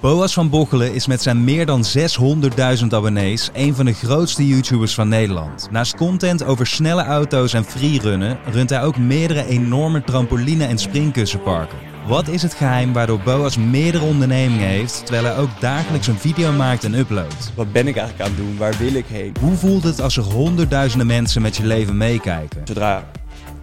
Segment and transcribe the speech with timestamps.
[0.00, 4.94] Boas van Bochelen is met zijn meer dan 600.000 abonnees een van de grootste YouTubers
[4.94, 5.68] van Nederland.
[5.70, 11.78] Naast content over snelle auto's en freerunnen, runt hij ook meerdere enorme trampoline- en springkussenparken.
[12.06, 16.52] Wat is het geheim waardoor Boas meerdere ondernemingen heeft, terwijl hij ook dagelijks een video
[16.52, 17.52] maakt en uploadt?
[17.54, 18.56] Wat ben ik eigenlijk aan het doen?
[18.56, 19.34] Waar wil ik heen?
[19.40, 22.60] Hoe voelt het als er honderdduizenden mensen met je leven meekijken?
[22.64, 23.04] Zodra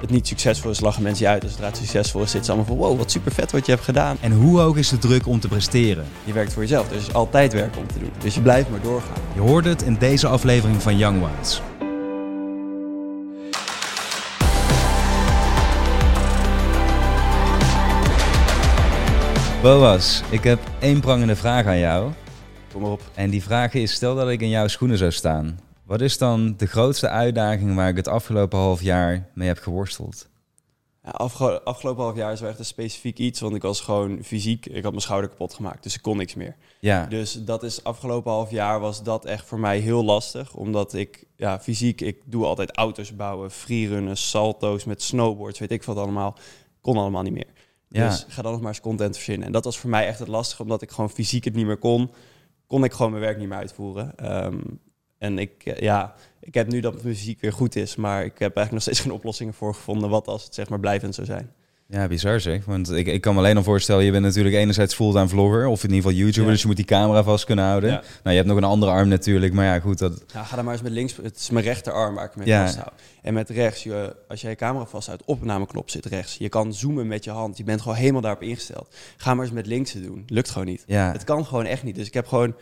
[0.02, 1.43] het niet succesvol is, lachen mensen je uit.
[1.43, 3.71] En zodra het succesvol is, zitten ze allemaal van wow, wat super vet wat je
[3.71, 4.18] hebt gedaan.
[4.21, 6.05] En hoe hoog is de druk om te presteren?
[6.23, 8.12] Je werkt voor jezelf, dus er is altijd werk om te doen.
[8.20, 9.22] Dus je blijft maar doorgaan.
[9.34, 11.62] Je hoort het in deze aflevering van Young Ones.
[19.61, 22.11] Boas, ik heb één prangende vraag aan jou.
[22.72, 23.02] Kom maar op.
[23.14, 25.59] En die vraag is, stel dat ik in jouw schoenen zou staan.
[25.88, 30.30] Wat is dan de grootste uitdaging waar ik het afgelopen half jaar mee heb geworsteld?
[31.04, 34.23] Ja, afge- afgelopen half jaar is wel echt een specifiek iets, want ik was gewoon
[34.23, 36.55] fysiek, ik had mijn schouder kapot gemaakt, dus ik kon niks meer.
[36.80, 40.94] Ja, Dus dat is afgelopen half jaar was dat echt voor mij heel lastig, omdat
[40.94, 45.98] ik ja, fysiek, ik doe altijd auto's bouwen, freerunnen, salto's met snowboards, weet ik wat
[45.98, 46.38] allemaal,
[46.81, 47.54] kon allemaal niet meer.
[47.89, 48.09] Ja.
[48.09, 49.45] Dus ga dan nog maar eens content verzinnen.
[49.45, 51.78] En dat was voor mij echt het lastige, omdat ik gewoon fysiek het niet meer
[51.78, 52.11] kon,
[52.67, 54.16] kon ik gewoon mijn werk niet meer uitvoeren.
[54.17, 54.59] Ehm,
[55.18, 58.32] en ik, eh, ja, ik heb nu dat mijn fysiek weer goed is, maar ik
[58.40, 61.28] heb eigenlijk nog steeds geen oplossingen voor gevonden, wat als het zeg maar blijvend zou
[61.28, 61.52] zijn.
[61.90, 62.66] ja bizar zeg.
[62.66, 65.84] Want ik, ik kan me alleen al voorstellen, je bent natuurlijk enerzijds fulltime vlogger, of
[65.84, 66.52] in ieder geval YouTuber, Ja.
[66.52, 67.90] dus je moet die camera vast kunnen houden.
[67.90, 67.95] Ja.
[68.00, 70.23] Nou, je hebt nog een andere arm natuurlijk, maar ja goed, dat...
[70.34, 71.16] Ja, ga dan maar eens met links.
[71.22, 72.64] Het is mijn rechterarm waar ik mee Ja.
[72.66, 72.94] vasthoud.
[73.22, 76.36] En met rechts, je, als jij je camera vasthoudt, opnameknop zit rechts.
[76.38, 77.58] Je kan zoomen met je hand.
[77.58, 78.95] Je bent gewoon helemaal daarop ingesteld.
[79.18, 80.23] Ga maar eens met links te doen.
[80.28, 80.84] Lukt gewoon niet.
[80.88, 81.95] Ja, Het kan gewoon echt niet.
[81.95, 82.56] Dus ik heb gewoon,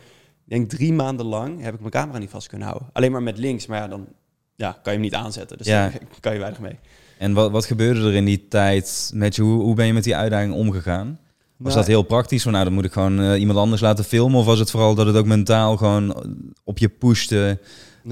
[0.48, 2.88] denk drie maanden lang, heb ik mijn camera niet vast kunnen houden.
[2.92, 3.66] Alleen maar met links.
[3.66, 4.06] Maar ja, dan
[4.54, 5.58] ja, kan je hem niet aanzetten.
[5.58, 5.88] Dus Ja.
[5.90, 6.78] daar kan je weinig mee.
[7.18, 9.42] En wat, wat gebeurde er in die tijd met je?
[9.42, 11.18] Hoe, hoe ben je met die uitdaging omgegaan?
[11.56, 12.42] Was Nou, dat heel praktisch?
[12.42, 14.38] Van nou, dan moet ik gewoon eh, iemand anders laten filmen?
[14.38, 17.58] Of was het vooral dat het ook mentaal gewoon op je pushte?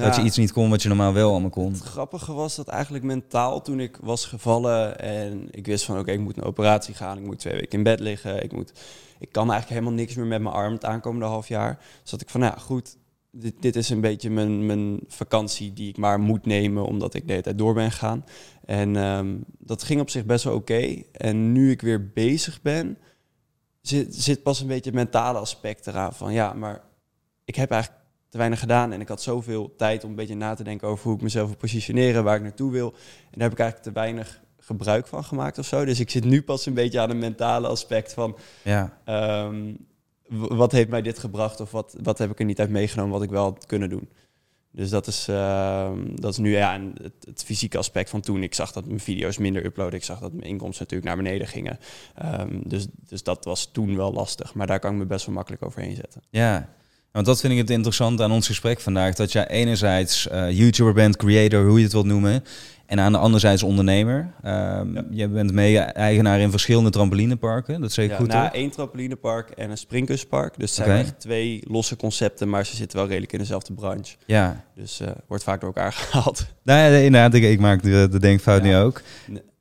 [0.02, 1.72] Dat je iets niet kon wat je normaal wel allemaal kon?
[1.72, 6.12] Het grappige was dat eigenlijk mentaal toen ik was gevallen en ik wist van oké,
[6.12, 8.72] ik moet een operatie gaan, ik moet twee weken in bed liggen, ik, moet,
[9.18, 11.78] ik kan eigenlijk helemaal niks meer met mijn arm het aankomende half jaar.
[12.02, 12.96] Dus dat ik van nou ja, goed,
[13.30, 17.22] dit, dit is een beetje mijn, mijn vakantie die ik maar moet nemen omdat ik
[17.22, 18.24] de hele tijd door ben gegaan.
[18.64, 21.02] En ehm, dat ging op zich best wel oké.
[21.12, 22.98] En nu ik weer bezig ben,
[23.80, 26.82] zit, zit pas een beetje het mentale aspect eraan van ja, maar
[27.44, 28.03] ik heb eigenlijk
[28.34, 28.92] te weinig gedaan.
[28.92, 31.46] En ik had zoveel tijd om een beetje na te denken over hoe ik mezelf
[31.46, 32.88] wil positioneren, waar ik naartoe wil.
[32.90, 35.84] En daar heb ik eigenlijk te weinig gebruik van gemaakt of zo.
[35.84, 39.74] Dus ik zit nu pas een beetje aan een mentale aspect van Ja, ehm,
[40.28, 43.22] wat heeft mij dit gebracht of wat, wat heb ik er niet uit meegenomen wat
[43.22, 44.08] ik wel had kunnen doen.
[44.70, 48.42] Dus dat is, ehm, dat is nu ja, het, het fysieke aspect van toen.
[48.42, 49.98] Ik zag dat mijn video's minder uploaden.
[49.98, 51.78] Ik zag dat mijn inkomsten natuurlijk naar beneden gingen.
[52.14, 54.54] Ehm, dus, dus dat was toen wel lastig.
[54.54, 56.22] Maar daar kan ik me best wel makkelijk overheen zetten.
[56.30, 56.68] ja.
[57.14, 59.14] Want dat vind ik het interessant aan ons gesprek vandaag.
[59.14, 62.44] Dat jij enerzijds eh, YouTuber bent, creator, hoe je het wilt noemen.
[62.86, 64.30] En aan de andere zijde ondernemer.
[64.42, 65.04] Ehm, Ja.
[65.10, 67.80] Je bent mee-eigenaar in verschillende trampolineparken.
[67.80, 68.54] Dat zeg ik Ja, goed, na toch?
[68.54, 70.54] één trampolinepark en een springkuspark.
[70.58, 74.16] Dus het zijn echt twee losse concepten, maar ze zitten wel redelijk in dezelfde branche.
[74.26, 74.64] Ja.
[74.74, 76.46] Dus eh, wordt vaak door elkaar gehaald.
[76.62, 78.68] Nou ja, inderdaad, ik, ik maak de, de denkfout Ja.
[78.68, 79.02] nu ook.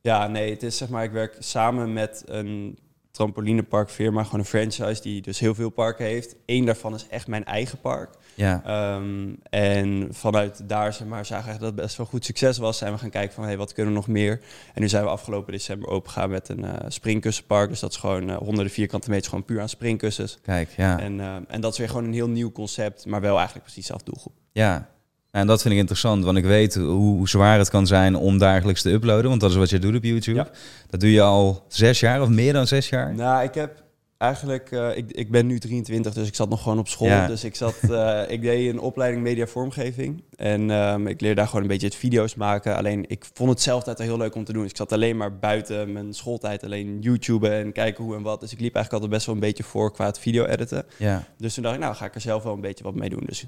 [0.02, 2.78] Ja, nee, het is zeg maar, ik werk samen met een
[3.14, 6.36] trampolineparkfirma, gewoon een franchise die dus heel veel parken heeft.
[6.46, 8.10] Eén daarvan is echt mijn eigen park.
[8.36, 12.58] Ja, Ehm, en vanuit daar zeg maar, zagen we dat het best wel goed succes
[12.58, 12.78] was.
[12.78, 14.42] Zijn we gaan kijken van hey, wat kunnen we nog meer.
[14.74, 17.70] En nu zijn we afgelopen december opengegaan met een eh springkussenpark.
[17.70, 20.40] Dus dat is gewoon eh, honderden vierkante meters gewoon puur aan springkussens.
[20.42, 21.00] kijk, ja.
[21.00, 23.82] En, eh, en dat is weer gewoon een heel nieuw concept, maar wel eigenlijk precies
[23.82, 24.34] dezelfde doelgroep.
[24.52, 24.90] Ja,
[25.34, 28.82] en dat vind ik interessant, want ik weet hoe, zwaar het kan zijn om dagelijks
[28.82, 30.38] te uploaden, want dat is wat je doet op YouTube.
[30.38, 30.48] Ja.
[30.90, 33.16] Dat doe je al zes jaar of meer dan zes jaar?
[33.16, 33.84] Nou, ik heb
[34.18, 37.08] eigenlijk, eh, ik, ik ben nu 23, dus ik zat nog gewoon op school.
[37.08, 37.28] Ja.
[37.28, 40.24] Dus ik zat, eh, ik deed een opleiding media vormgeving.
[40.36, 42.76] En ehm, ik leerde daar gewoon een beetje het video's maken.
[42.76, 44.62] Alleen ik vond het zelf altijd heel leuk om te doen.
[44.62, 48.40] Dus ik zat alleen maar buiten mijn schooltijd alleen YouTube en kijken hoe en wat.
[48.40, 50.86] Dus ik liep eigenlijk altijd best wel een beetje voor qua het video editen.
[50.98, 53.10] Ja, Dus toen dacht ik, nou ga ik er zelf wel een beetje wat mee
[53.10, 53.24] doen.
[53.26, 53.46] Dus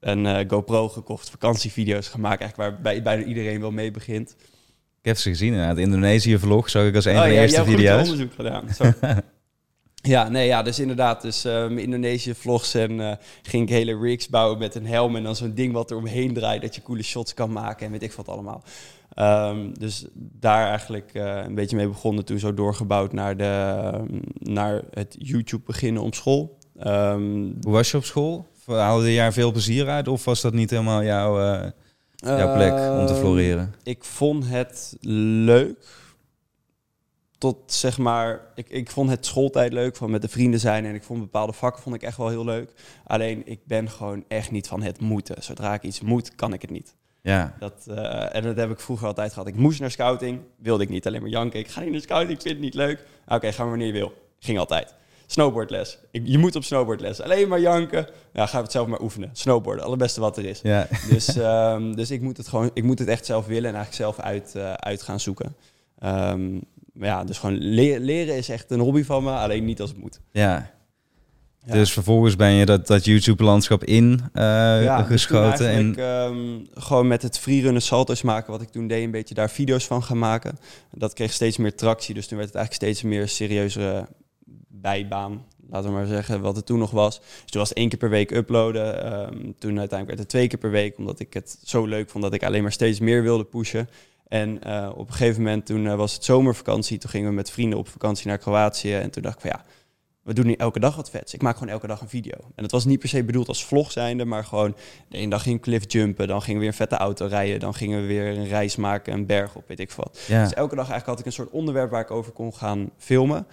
[0.00, 4.36] een eh, GoPro gekocht, vakantievideo's gemaakt, eigenlijk waar bij, bijna iedereen wel mee begint.
[5.00, 5.78] ik heb ze gezien inderdaad.
[5.78, 8.08] Indonesië-vlog zag ik als een van de Oh, ja, eerste video's.
[8.10, 8.64] onderzoek gedaan.
[10.02, 11.22] Ja, nee, ja, dus inderdaad.
[11.22, 15.22] Dus mijn Indonesië vlogs en eh, ging ik hele rigs bouwen met een helm en
[15.22, 18.02] dan zo'n ding wat er omheen draait dat je coole shots kan maken en weet
[18.02, 18.62] ik wat allemaal.
[19.14, 23.90] Ehm, dus daar eigenlijk eh, een beetje mee begonnen, toen zo doorgebouwd naar, de,
[24.38, 26.58] naar het YouTube beginnen op school.
[26.78, 27.22] Ehm,
[27.60, 28.46] Hoe was je op school?
[28.76, 31.70] Haalde je daar veel plezier uit of was dat niet helemaal jouw, eh,
[32.16, 33.74] jouw plek om te ehm, floreren?
[33.82, 36.06] Ik vond het leuk.
[37.38, 40.84] tot zeg maar, ik, ik vond het schooltijd leuk, van met de vrienden zijn.
[40.84, 42.72] En ik vond bepaalde vakken vond ik echt wel heel leuk.
[43.04, 45.42] Alleen ik ben gewoon echt niet van het moeten.
[45.42, 46.94] Zodra ik iets moet, kan ik het niet.
[47.22, 47.54] Ja.
[47.58, 49.48] Dat, uh, en dat heb ik vroeger altijd gehad.
[49.48, 51.06] Ik moest naar scouting, wilde ik niet.
[51.06, 51.58] Alleen maar janken.
[51.58, 53.04] Ik ga niet naar scouting, ik vind het niet leuk.
[53.24, 54.12] Oké, okay, ga maar wanneer je wil.
[54.38, 54.94] Ging altijd.
[55.30, 55.98] Snowboardles.
[56.10, 57.20] Ik, je moet op snowboardles.
[57.20, 58.06] Alleen maar janken.
[58.32, 59.30] Ja, ga het zelf maar oefenen.
[59.32, 60.60] Snowboarden, allerbeste wat er is.
[60.62, 60.88] Ja.
[61.10, 63.94] Dus, um, dus ik moet het gewoon, ik moet het echt zelf willen en eigenlijk
[63.94, 65.56] zelf uit, uh, uit gaan zoeken.
[66.04, 66.60] Um,
[66.92, 69.98] ja, dus gewoon le leren is echt een hobby van me, alleen niet als het
[69.98, 70.20] moet.
[70.30, 70.70] Ja.
[71.66, 71.72] ja.
[71.72, 74.42] Dus vervolgens ben je dat, dat YouTube-landschap in uh,
[74.82, 75.58] ja, geschoten.
[75.58, 79.34] Dus en um, gewoon met het freerunnen salto's maken, wat ik toen deed, een beetje
[79.34, 80.58] daar video's van gaan maken.
[80.92, 84.08] Dat kreeg steeds meer tractie, dus toen werd het eigenlijk steeds meer serieuzere
[84.80, 85.44] bijbaan.
[85.70, 87.18] Laten we maar zeggen wat het toen nog was.
[87.18, 89.12] Dus toen was het één keer per week uploaden.
[89.12, 92.24] Um, toen uiteindelijk werd het twee keer per week, omdat ik het zo leuk vond
[92.24, 93.88] dat ik alleen maar steeds meer wilde pushen.
[94.28, 96.98] En uh, op een gegeven moment, toen uh, was het zomervakantie.
[96.98, 98.94] Toen gingen we met vrienden op vakantie naar Kroatië.
[98.94, 99.64] En toen dacht ik van ja,
[100.22, 101.34] we doen nu elke dag wat vets.
[101.34, 102.36] Ik maak gewoon elke dag een video.
[102.54, 104.74] En het was niet per se bedoeld als vlog zijnde, maar gewoon
[105.08, 107.74] de ene dag ging cliff jumpen, dan gingen we weer een vette auto rijden, dan
[107.74, 110.20] gingen we weer een reis maken, een berg op, weet ik wat.
[110.26, 110.42] Ja.
[110.42, 113.46] Dus elke dag eigenlijk had ik een soort onderwerp waar ik over kon gaan filmen.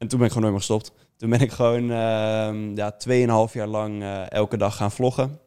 [0.00, 0.92] En toen ben ik gewoon nooit meer gestopt.
[1.16, 5.38] Toen ben ik gewoon uh, ja, tweeënhalf jaar lang uh, elke dag gaan vloggen.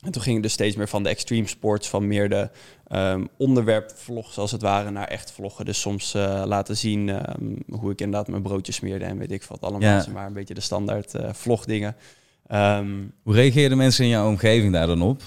[0.00, 2.50] En toen ging het dus steeds meer van de extreme sports, van meer de
[2.88, 5.64] um, onderwerpvlogs als het ware, naar echt vloggen.
[5.64, 9.44] Dus soms uh, laten zien um, hoe ik inderdaad mijn broodjes smeerde en weet ik
[9.44, 9.80] wat allemaal.
[9.80, 10.06] Ja.
[10.12, 11.96] Maar een beetje de standaard uh, vlogdingen.
[12.52, 15.22] Um, hoe reageerden mensen in jouw omgeving daar dan op?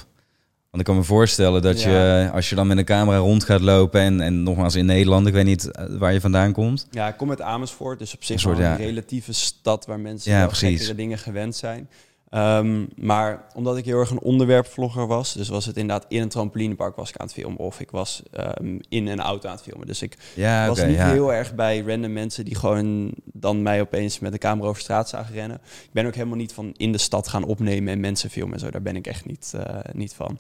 [0.76, 1.90] Want ik kan me voorstellen dat ja.
[1.90, 5.28] je, als je dan met een camera rond gaat lopen en, en nogmaals in Nederland,
[5.28, 6.88] ik weet niet eh, waar je vandaan komt.
[6.92, 8.72] Ja, ik kom uit Amersfoort, dus op zich een, soort, ja.
[8.72, 11.90] een relatieve stad waar mensen ja, wel dingen gewend zijn.
[12.32, 16.30] Um, maar omdat ik heel erg een onderwerpvlogger was, dus was het inderdaad in een
[16.30, 18.24] trampolinepark was ik aan het filmen of ik was
[18.62, 19.88] um, in een auto aan het filmen.
[19.88, 21.12] Dus ik ja, was okay, niet ja.
[21.12, 25.10] heel erg bij random mensen die gewoon dan mij opeens met de camera over straat
[25.10, 25.58] zagen rennen.
[25.84, 28.60] Ik ben ook helemaal niet van in de stad gaan opnemen en mensen filmen en
[28.60, 28.72] zo.
[28.72, 29.62] Daar ben ik echt niet, uh,
[29.94, 30.38] niet van.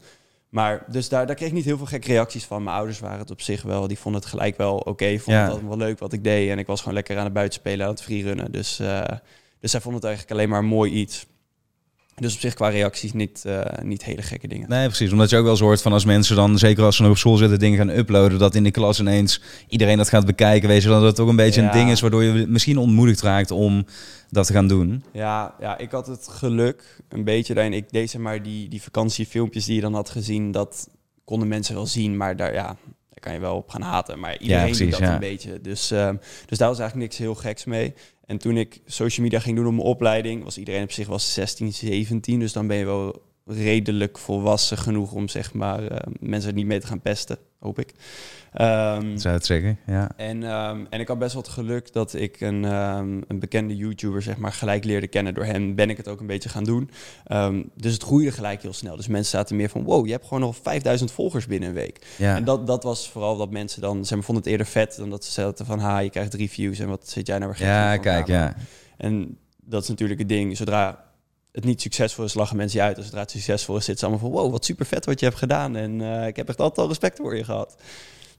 [0.55, 2.63] Maar dus daar, daar kreeg ik niet heel veel gekke reacties van.
[2.63, 3.87] Mijn ouders waren het op zich wel.
[3.87, 4.89] Die vonden het gelijk wel oké.
[4.89, 5.53] Okay, vonden Ja.
[5.53, 6.49] het wel leuk wat ik deed.
[6.49, 8.51] En ik was gewoon lekker aan het buitenspelen, aan het freerunnen.
[8.51, 9.03] Dus, uh,
[9.59, 11.25] dus zij vonden het eigenlijk alleen maar een mooi iets.
[12.15, 14.69] Dus op zich qua reacties niet, uh, niet hele gekke dingen.
[14.69, 15.11] Nee, precies.
[15.11, 17.17] Omdat je ook wel eens hoort van als mensen dan, zeker als ze nog op
[17.17, 20.69] school zitten, dingen gaan uploaden, dat in de klas ineens iedereen dat gaat bekijken.
[20.69, 21.67] Weet je, dat het ook een beetje Ja.
[21.67, 23.85] een ding is waardoor je misschien ontmoedigd raakt om
[24.29, 25.03] dat te gaan doen.
[25.13, 27.73] Ja, ja, ik had het geluk een beetje daarin.
[27.73, 30.87] Ik deed zeg maar die, die vakantiefilmpjes die je dan had gezien, dat
[31.25, 32.77] konden mensen wel zien, maar daar, ja,
[33.15, 34.19] daar kan je wel op gaan haten.
[34.19, 35.13] Maar iedereen precies, doet dat ja.
[35.13, 35.61] een beetje.
[35.61, 37.93] Dus, um, dus daar was eigenlijk niks heel geks mee.
[38.25, 41.33] En toen ik social media ging doen op mijn opleiding, was iedereen op zich was
[41.33, 42.39] 16, 17.
[42.39, 46.65] Dus dan ben je wel redelijk volwassen genoeg om zeg maar uh, mensen er niet
[46.65, 47.89] mee te gaan pesten, hoop ik.
[48.61, 49.79] Um, Zou het zeggen?
[49.85, 50.11] Ja.
[50.15, 53.75] en, um, en ik had best wel het geluk dat ik een, um, een bekende
[53.75, 55.33] YouTuber zeg maar gelijk leerde kennen.
[55.33, 56.89] Door hem ben ik het ook een beetje gaan doen.
[57.75, 58.95] Dus het groeide gelijk heel snel.
[58.95, 62.07] Dus mensen zaten meer van, wow, je hebt gewoon al 5000 volgers binnen een week.
[62.17, 62.35] Ja.
[62.35, 65.25] En dat, dat was vooral dat mensen dan, maar, vonden het eerder vet dan dat
[65.25, 67.97] ze zeiden van, ha, je krijgt drie views en wat zit jij nou weer Ja,
[67.97, 68.55] kijk, ja.
[68.97, 70.57] En dat is natuurlijk het ding.
[70.57, 71.04] Zodra
[71.55, 72.97] het niet succesvol is, lachen mensen je uit.
[73.03, 74.41] Zodra het succesvol is, zitten ze allemaal van...
[74.41, 75.75] wow, wat super vet wat je hebt gedaan.
[75.75, 77.75] En uh, ik heb echt altijd al respect voor je gehad.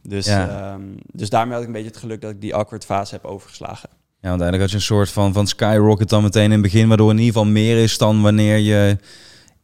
[0.02, 0.72] Dus, ja.
[0.72, 3.24] um, dus daarmee had ik een beetje het geluk dat ik die awkward fase heb
[3.24, 3.88] overgeslagen.
[4.20, 6.88] Ja, want eigenlijk had je een soort van, van skyrocket dan meteen in het begin,
[6.88, 8.98] waardoor in ieder geval meer is dan wanneer je,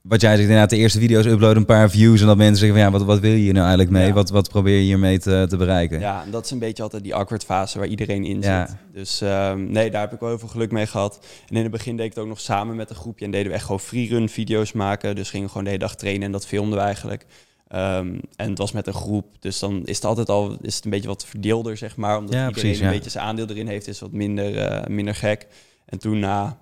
[0.02, 2.76] wat jij zegt, inderdaad de eerste video's uploaden, een paar views en dat mensen zeggen
[2.76, 4.06] van ja, wat, wat wil je hier nou eigenlijk mee?
[4.06, 4.12] Ja.
[4.12, 6.00] Wat, wat probeer je hiermee te, te bereiken?
[6.00, 8.66] Ja, en dat is een beetje altijd die awkward fase waar iedereen in Ja.
[8.66, 8.76] zit.
[8.92, 11.26] Dus um, nee, daar heb ik wel heel veel geluk mee gehad.
[11.48, 13.48] En in het begin deed ik het ook nog samen met een groepje en deden
[13.48, 15.14] we echt gewoon freerun video's maken.
[15.14, 17.26] Dus gingen we gewoon de hele dag trainen en dat filmden we eigenlijk.
[17.74, 20.84] Um, en het was met een groep, dus dan is het altijd al is het
[20.84, 22.16] een beetje wat verdeelder, zeg maar.
[22.18, 25.14] Omdat Ja, iedereen precies, een beetje zijn aandeel erin heeft, is wat minder, uh, minder
[25.14, 25.46] gek.
[25.86, 26.58] En toen na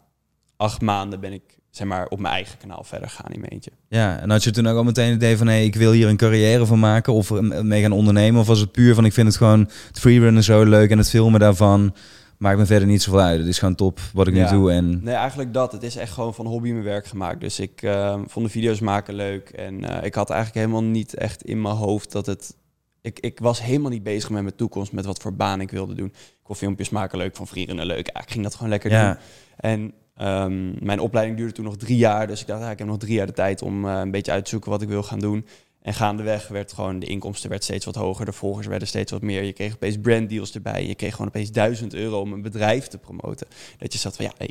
[0.56, 3.70] acht maanden ben ik zeg maar, op mijn eigen kanaal verder gaan in mijn eentje.
[3.88, 6.08] Ja, en had je toen ook al meteen het idee van hé, ik wil hier
[6.08, 7.30] een carrière van maken of
[7.62, 8.40] mee gaan ondernemen?
[8.40, 11.10] Of was het puur van ik vind het gewoon het freerunnen zo leuk en het
[11.10, 11.94] filmen daarvan
[12.40, 13.38] maakt me verder niet zoveel uit.
[13.38, 15.72] Het is gewoon top wat ik nu doe en Nee, eigenlijk dat.
[15.72, 17.40] Het is echt gewoon van hobby mijn werk gemaakt.
[17.40, 19.48] Dus ik uh, vond de video's maken leuk.
[19.48, 22.56] En uh, ik had eigenlijk helemaal niet echt in mijn hoofd dat het...
[23.02, 25.94] Ik, ik was helemaal niet bezig met mijn toekomst, met wat voor baan ik wilde
[25.94, 26.06] doen.
[26.06, 28.10] Ik kon filmpjes maken leuk, van vrienden leuk.
[28.12, 29.22] Ja, ik ging dat gewoon lekker ja, doen.
[29.56, 32.26] En um, mijn opleiding duurde toen nog drie jaar.
[32.26, 34.32] Dus ik dacht, ja, ik heb nog drie jaar de tijd om uh, een beetje
[34.32, 35.46] uit te zoeken wat ik wil gaan doen.
[35.82, 39.22] En gaandeweg werd gewoon de inkomsten werd steeds wat hoger, de volgers werden steeds wat
[39.22, 39.42] meer.
[39.42, 40.86] Je kreeg opeens branddeals erbij.
[40.86, 43.46] Je kreeg gewoon opeens duizend euro om een bedrijf te promoten.
[43.78, 44.50] Dat je zat van ja, hey,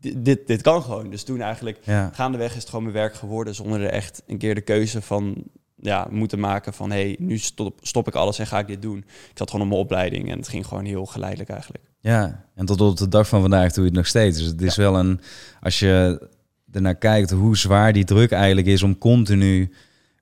[0.00, 1.10] dit, dit, dit kan gewoon.
[1.10, 2.10] Dus toen eigenlijk ja.
[2.14, 5.44] gaandeweg is het gewoon mijn werk geworden zonder er echt een keer de keuze van
[5.82, 6.90] ja, moeten maken van...
[6.90, 8.98] hey, nu stop, stop ik alles en ga ik dit doen.
[8.98, 11.84] Ik zat gewoon op mijn opleiding en het ging gewoon heel geleidelijk eigenlijk.
[12.00, 14.38] Ja, en tot op de dag van vandaag doe je het nog steeds.
[14.38, 15.20] Dus het is wel een...
[15.60, 16.22] Als je
[16.72, 19.72] ernaar kijkt hoe zwaar die druk eigenlijk is om continu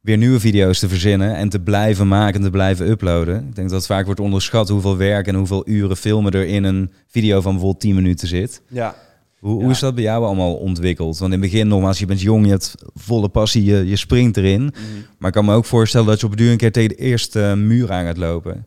[0.00, 3.37] weer nieuwe video's te verzinnen en te blijven maken en te blijven uploaden.
[3.37, 6.64] Ik denk dat het vaak wordt onderschat hoeveel werk en hoeveel uren filmen er in
[6.64, 8.62] een video van bijvoorbeeld 10 minuten zit.
[8.69, 8.95] Ja.
[9.40, 11.18] Hoe, hoe is dat bij jou allemaal ontwikkeld?
[11.18, 14.37] Want in het begin nogmaals, je bent jong, je hebt volle passie, je, je springt
[14.37, 14.62] erin.
[14.62, 14.75] Mhm.
[15.18, 16.94] Maar ik kan me ook voorstellen dat je op een duur een keer tegen de
[16.94, 18.66] eerste muur aan gaat lopen.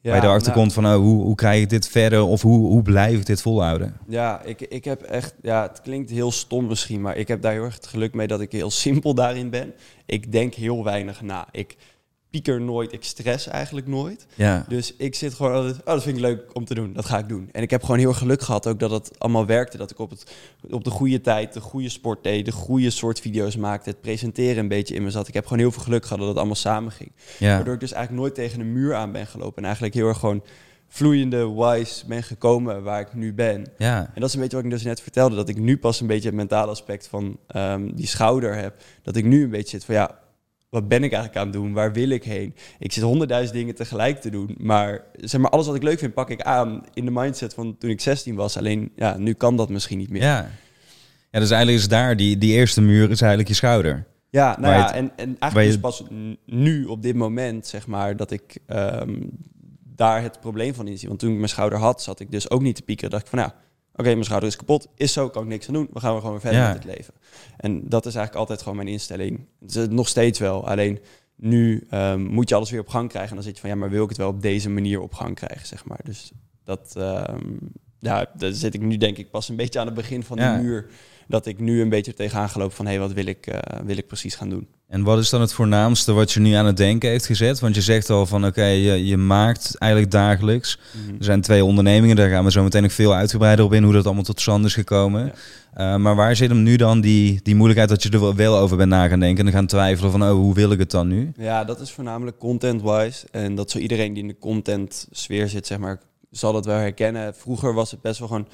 [0.00, 2.42] Ja, waar je erachter nou, komt van oh, hoe, hoe krijg ik dit verder of
[2.42, 3.96] hoe, hoe blijf ik dit volhouden?
[4.08, 7.52] Ja, ik, ik heb echt, ja, het klinkt heel stom misschien, maar ik heb daar
[7.52, 9.72] heel erg het geluk mee dat ik heel simpel daarin ben.
[10.06, 11.48] Ik denk heel weinig na.
[11.50, 11.76] Ik
[12.30, 14.26] pieker nooit, ik stress eigenlijk nooit.
[14.34, 17.04] Ja, Dus ik zit gewoon altijd, oh, dat vind ik leuk om te doen, dat
[17.04, 17.48] ga ik doen.
[17.52, 19.76] En ik heb gewoon heel erg geluk gehad ook dat het allemaal werkte.
[19.76, 20.34] Dat ik op, het,
[20.70, 24.58] op de goede tijd, de goede sport deed, de goede soort video's maakte, het presenteren
[24.58, 25.28] een beetje in me zat.
[25.28, 27.12] Ik heb gewoon heel veel geluk gehad dat het allemaal samen ging.
[27.38, 27.54] ja.
[27.54, 29.56] Waardoor ik dus eigenlijk nooit tegen een muur aan ben gelopen.
[29.56, 30.42] En eigenlijk heel erg gewoon
[30.88, 33.66] vloeiende, wise ben gekomen waar ik nu ben.
[33.78, 33.98] ja.
[34.14, 35.36] En dat is een beetje wat ik dus net vertelde.
[35.36, 38.74] Dat ik nu pas een beetje het mentale aspect van ehm, die schouder heb.
[39.02, 40.18] Dat ik nu een beetje zit van ja,
[40.80, 41.72] wat ben ik eigenlijk aan het doen?
[41.72, 42.54] Waar wil ik heen?
[42.78, 44.54] Ik zit honderdduizend dingen tegelijk te doen.
[44.60, 47.76] Maar zeg maar, alles wat ik leuk vind, pak ik aan in de mindset van
[47.78, 48.56] toen ik 16 was.
[48.58, 50.22] Alleen ja, nu kan dat misschien niet meer.
[50.22, 50.50] Ja.
[51.30, 54.06] ja, dus eigenlijk is daar, die, die eerste muur is eigenlijk je schouder.
[54.30, 56.02] Ja, nou ja, het- en, en eigenlijk je- is pas
[56.46, 59.16] nu, op dit moment, zeg maar, dat ik ehm,
[59.94, 61.08] daar het probleem van inzie.
[61.08, 63.10] Want toen ik mijn schouder had, zat ik dus ook niet te piekeren.
[63.10, 63.50] dacht ik van, nou,
[63.96, 65.88] oké, mijn schouder is kapot, is zo, kan ik niks aan doen.
[65.92, 66.72] We gaan weer gewoon weer verder Ja.
[66.72, 67.14] met het leven.
[67.56, 69.46] En dat is eigenlijk altijd gewoon mijn instelling.
[69.60, 70.98] Het is nog steeds wel, alleen
[71.36, 73.30] nu ehm, moet je alles weer op gang krijgen.
[73.30, 75.14] En dan zit je van, ja, maar wil ik het wel op deze manier op
[75.14, 76.00] gang krijgen, zeg maar.
[76.04, 76.32] Dus
[76.64, 77.46] dat, ehm,
[77.98, 80.54] ja, daar zit ik nu denk ik pas een beetje aan het begin van Ja.
[80.56, 80.86] die muur.
[81.28, 83.96] Dat ik nu een beetje tegenaan gelopen van, hé, hey, wat wil ik, eh, wil
[83.96, 84.66] ik precies gaan doen?
[84.88, 87.60] En wat is dan het voornaamste wat je nu aan het denken heeft gezet?
[87.60, 90.78] Want je zegt al van oké, je, je maakt eigenlijk dagelijks.
[91.18, 93.92] Er zijn twee ondernemingen, daar gaan we zo meteen nog veel uitgebreider op in hoe
[93.92, 95.32] dat allemaal tot stand is gekomen.
[95.74, 98.76] Eh, maar waar zit hem nu dan die, die moeilijkheid dat je er wel- over
[98.76, 101.08] bent na gaan denken en dan gaan twijfelen van oh, hoe wil ik het dan
[101.08, 101.32] nu?
[101.36, 103.26] Ja, dat is voornamelijk content-wise.
[103.30, 107.34] En dat zo iedereen die in de content-sfeer zit, zeg maar, zal dat wel herkennen.
[107.34, 108.48] Vroeger was het best wel gewoon...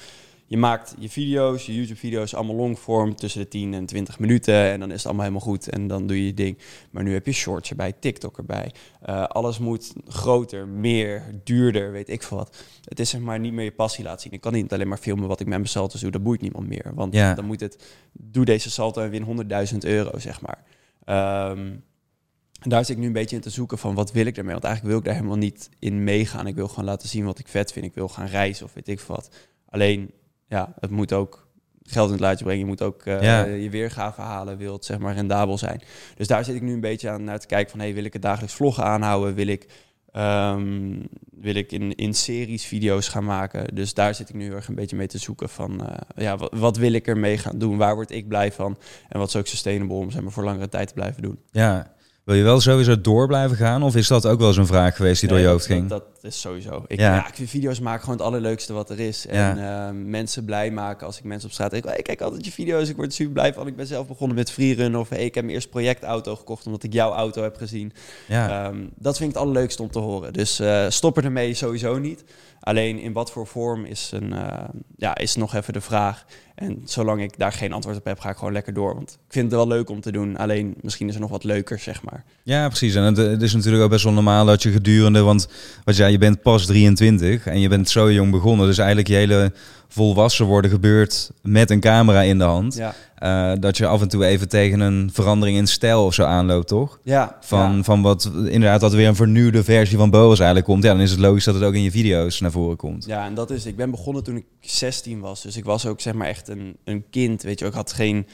[0.53, 4.53] Je maakt je video's, je YouTube-video's allemaal longform tussen de 10 en 20 minuten.
[4.55, 6.57] En dan is het allemaal helemaal goed en dan doe je je ding.
[6.91, 8.71] Maar nu heb je shorts erbij, TikTok erbij.
[9.01, 12.57] Eh, alles moet groter, meer, duurder, weet ik veel wat.
[12.83, 14.31] Het is zeg maar niet meer je passie laten zien.
[14.31, 16.11] Ik kan niet alleen maar filmen wat ik met mijn salto's doe.
[16.11, 16.91] Dat boeit niemand meer.
[16.95, 17.33] Want Ja.
[17.33, 17.83] dan moet het...
[18.11, 19.23] Doe deze salto en win
[19.71, 20.63] 100.000 euro, zeg maar.
[21.05, 21.59] Ehm,
[22.61, 24.53] en daar zit ik nu een beetje in te zoeken van wat wil ik ermee.
[24.53, 26.47] Want eigenlijk wil ik daar helemaal niet in meegaan.
[26.47, 27.85] Ik wil gewoon laten zien wat ik vet vind.
[27.85, 29.29] Ik wil gaan reizen of weet ik veel wat.
[29.69, 30.11] Alleen,
[30.53, 31.47] ja, het moet ook
[31.83, 32.61] geld in het laadje brengen.
[32.61, 33.43] Je moet ook eh, Ja.
[33.43, 34.57] je weergave halen.
[34.57, 35.81] Wil het zeg maar rendabel zijn.
[36.15, 37.79] Dus daar zit ik nu een beetje aan naar te kijken van...
[37.79, 39.33] Hey, wil ik het dagelijks vloggen aanhouden?
[39.33, 39.67] Wil ik,
[40.11, 40.99] ehm,
[41.31, 43.75] wil ik in, in series video's gaan maken?
[43.75, 45.87] Dus daar zit ik nu heel erg een beetje mee te zoeken van...
[45.87, 47.77] eh, ja, wat, wat wil ik ermee gaan doen?
[47.77, 48.77] Waar word ik blij van?
[49.09, 51.39] En wat is ook sustainable om zeg maar, voor langere tijd te blijven doen?
[51.51, 51.93] Ja,
[52.23, 54.95] wil je wel sowieso door blijven gaan of is dat ook wel eens een vraag
[54.95, 55.89] geweest die door je hoofd ging?
[55.89, 56.83] Dat, dat is sowieso.
[56.87, 57.15] Ik, Ja.
[57.15, 57.27] ja.
[57.27, 59.27] ik vind video's maken gewoon het allerleukste wat er is.
[59.27, 61.85] En eh, mensen blij maken als ik mensen op straat denk.
[61.85, 63.67] Hey, ik kijk altijd je video's, ik word super blij van.
[63.67, 64.97] Ik ben zelf begonnen met freerun.
[64.97, 67.93] Of hey, ik heb mijn eerste projectauto gekocht omdat ik jouw auto heb gezien.
[68.27, 68.65] ja.
[68.65, 70.33] Ehm, dat vind ik het allerleukste om te horen.
[70.33, 72.23] Dus eh stoppen ermee sowieso niet.
[72.63, 76.25] Alleen in wat voor vorm is, een, eh, ja, is nog even de vraag.
[76.55, 78.95] En zolang ik daar geen antwoord op heb, ga ik gewoon lekker door.
[78.95, 80.37] Want ik vind het wel leuk om te doen.
[80.37, 82.23] Alleen misschien is er nog wat leuker, zeg maar.
[82.43, 82.95] Ja, precies.
[82.95, 85.47] En het, is natuurlijk ook best wel normaal dat je gedurende, want
[85.83, 88.67] wat jij, je bent pas 23 en je bent zo jong begonnen.
[88.67, 89.53] Dus eigenlijk je hele
[89.93, 92.75] volwassen worden gebeurt met een camera in de hand.
[92.75, 96.23] Ja, Eh, dat je af en toe even tegen een verandering in stijl of zo
[96.23, 96.99] aanloopt, toch?
[97.03, 97.83] ja, Van, ja.
[97.83, 100.83] van wat inderdaad dat er weer een vernieuwde versie van Boas eigenlijk komt.
[100.83, 103.05] Ja, dan is het logisch dat het ook in je video's naar voren komt.
[103.05, 105.41] Ja, en dat is, ik ben begonnen toen ik 16 was.
[105.41, 107.65] Dus ik was ook zeg maar echt een, een kind, weet je.
[107.65, 108.27] Ik had geen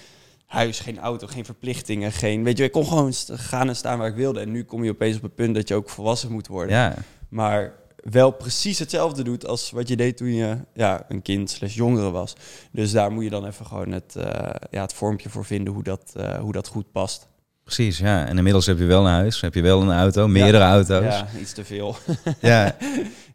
[0.46, 2.44] huis, geen auto, geen verplichtingen, geen...
[2.44, 4.40] Weet je, ik kon gewoon gaan en staan waar ik wilde.
[4.40, 6.76] En nu kom je opeens op het punt dat je ook volwassen moet worden.
[6.76, 6.94] Ja,
[7.30, 7.74] Maar
[8.04, 12.10] wel precies hetzelfde doet als wat je deed toen je ja, een kind slash jongere
[12.10, 12.34] was.
[12.72, 15.84] Dus daar moet je dan even gewoon het, eh, ja, het vormpje voor vinden hoe
[15.84, 17.28] dat, eh, hoe dat goed past.
[17.64, 17.98] precies.
[17.98, 18.28] Ja.
[18.28, 21.04] En inmiddels heb je wel een huis, heb je wel een auto, meerdere auto's.
[21.04, 21.96] Ja, iets te veel.
[22.42, 22.76] ja.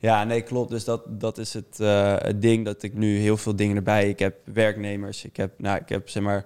[0.01, 0.71] Ja, nee, klopt.
[0.71, 4.09] Dus dat, dat is het, eh, het ding dat ik nu heel veel dingen erbij.
[4.09, 5.25] Ik heb werknemers.
[5.25, 6.45] Ik heb, nou, ik heb zeg maar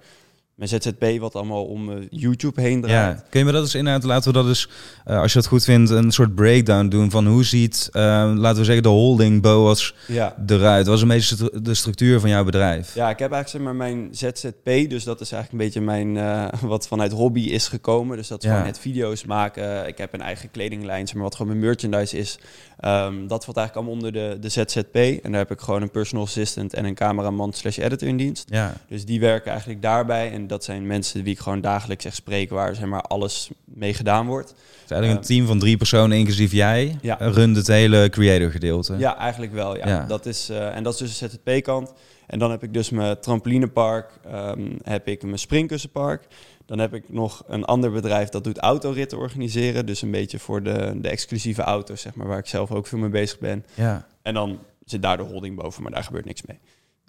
[0.58, 3.18] mijn ZZP wat allemaal om eh, YouTube heen draait.
[3.18, 4.02] Ja, kun je me dat eens inhoud?
[4.02, 4.68] Laten we dat eens,
[5.04, 8.02] eh, als je het goed vindt, een soort breakdown doen van hoe ziet, eh,
[8.36, 10.34] laten we zeggen, de holding Boas Ja.
[10.46, 10.86] eruit?
[10.86, 12.94] Wat is een beetje stru- de structuur van jouw bedrijf?
[12.94, 16.16] Ja, ik heb eigenlijk zeg maar mijn ZZP, dus dat is eigenlijk een beetje mijn
[16.60, 18.16] wat vanuit hobby is gekomen.
[18.16, 18.52] Dus dat is Ja.
[18.54, 19.86] gewoon het video's maken.
[19.88, 22.38] Ik heb een eigen kledinglijn, zeg maar wat gewoon mijn merchandise is.
[22.78, 24.94] Ehm, dat valt eigenlijk allemaal onder de, de ZZP.
[25.24, 28.44] En daar heb ik gewoon een personal assistant en een cameraman slash editor in dienst.
[28.48, 30.32] Ja, Dus die werken eigenlijk daarbij.
[30.32, 33.94] En dat zijn mensen wie ik gewoon dagelijks echt spreek, waar zeg maar alles mee
[33.94, 34.48] gedaan wordt.
[34.48, 37.16] het is eigenlijk een team van drie personen, inclusief jij, Ja.
[37.20, 38.96] runt het hele creator gedeelte.
[38.96, 39.76] Ja, eigenlijk wel.
[39.76, 39.88] Ja.
[39.88, 40.04] Ja.
[40.06, 41.92] Dat is, eh, en dat is dus de ZZP-kant.
[42.26, 46.26] En dan heb ik dus mijn trampolinepark, ehm, heb ik mijn springkussenpark.
[46.66, 49.86] Dan heb ik nog een ander bedrijf dat doet autoritten organiseren.
[49.86, 52.98] Dus een beetje voor de, de exclusieve auto's, zeg maar, waar ik zelf ook veel
[52.98, 53.64] mee bezig ben.
[53.74, 54.06] Ja.
[54.22, 56.58] En dan zit daar de holding boven, maar daar gebeurt niks mee.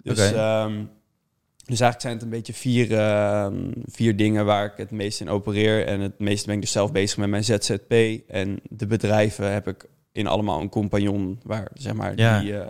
[0.02, 0.72] Dus, ehm,
[1.70, 5.28] dus eigenlijk zijn het een beetje vier, ehm, vier dingen waar ik het meest in
[5.28, 5.86] opereer.
[5.86, 7.94] En het meeste ben ik dus zelf bezig met mijn ZZP.
[8.28, 12.40] En de bedrijven heb ik in allemaal een compagnon waar, zeg maar, Ja.
[12.40, 12.66] die, eh,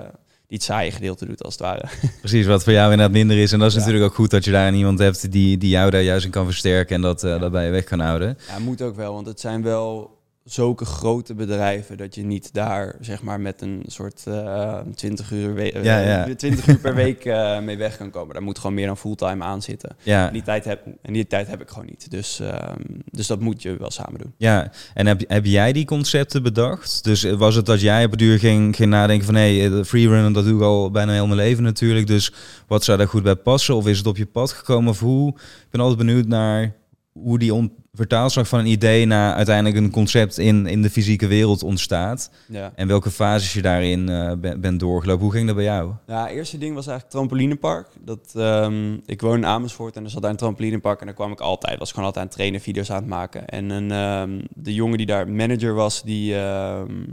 [0.46, 1.84] die het saaie gedeelte doet, als het ware.
[2.20, 3.52] Precies, wat voor jou inderdaad minder is.
[3.52, 3.78] En dat is Ja.
[3.80, 6.44] natuurlijk ook goed dat je daar iemand hebt die, die jou daar juist in kan
[6.44, 8.38] versterken en dat, eh, dat bij je weg kan houden.
[8.48, 12.94] Ja, moet ook wel, want het zijn wel zulke grote bedrijven dat je niet daar
[13.00, 16.34] zeg maar met een soort eh 20 uur, we- eh, Ja, ja.
[16.34, 18.32] 20 uur per week eh, mee weg kan komen.
[18.34, 19.96] Daar moet gewoon meer dan fulltime aan zitten.
[20.02, 22.10] Ja, En die tijd heb, en die tijd heb ik gewoon niet.
[22.10, 22.80] Dus, ehm,
[23.10, 24.32] dus dat moet je wel samen doen.
[24.36, 24.70] ja.
[24.94, 27.04] en heb, heb jij die concepten bedacht?
[27.04, 29.34] Dus was het dat jij op het duur ging, ging nadenken van...
[29.34, 32.06] hé, hey, freerunnen, dat doe ik al bijna heel mijn leven natuurlijk.
[32.06, 32.32] Dus
[32.66, 33.74] wat zou daar goed bij passen?
[33.76, 34.90] Of is het op je pad gekomen?
[34.90, 35.28] Of hoe?
[35.38, 36.78] Ik ben altijd benieuwd naar
[37.12, 39.06] hoe die vertaalslag van een idee...
[39.06, 42.30] naar uiteindelijk een concept in, in de fysieke wereld ontstaat.
[42.48, 42.72] Ja.
[42.74, 44.06] En welke fases je daarin
[44.40, 45.22] ben- bent doorgelopen.
[45.22, 45.92] Hoe ging dat bij jou?
[46.06, 47.88] Ja, het eerste ding was eigenlijk trampolinepark.
[48.00, 51.32] Dat, ehm, ik woon in Amersfoort en er zat daar een trampolinepark en daar kwam
[51.32, 51.78] ik altijd.
[51.78, 53.48] Was gewoon altijd aan het trainen, video's aan het maken.
[53.48, 57.04] En een, ehm, de jongen die daar manager was, die, ehm,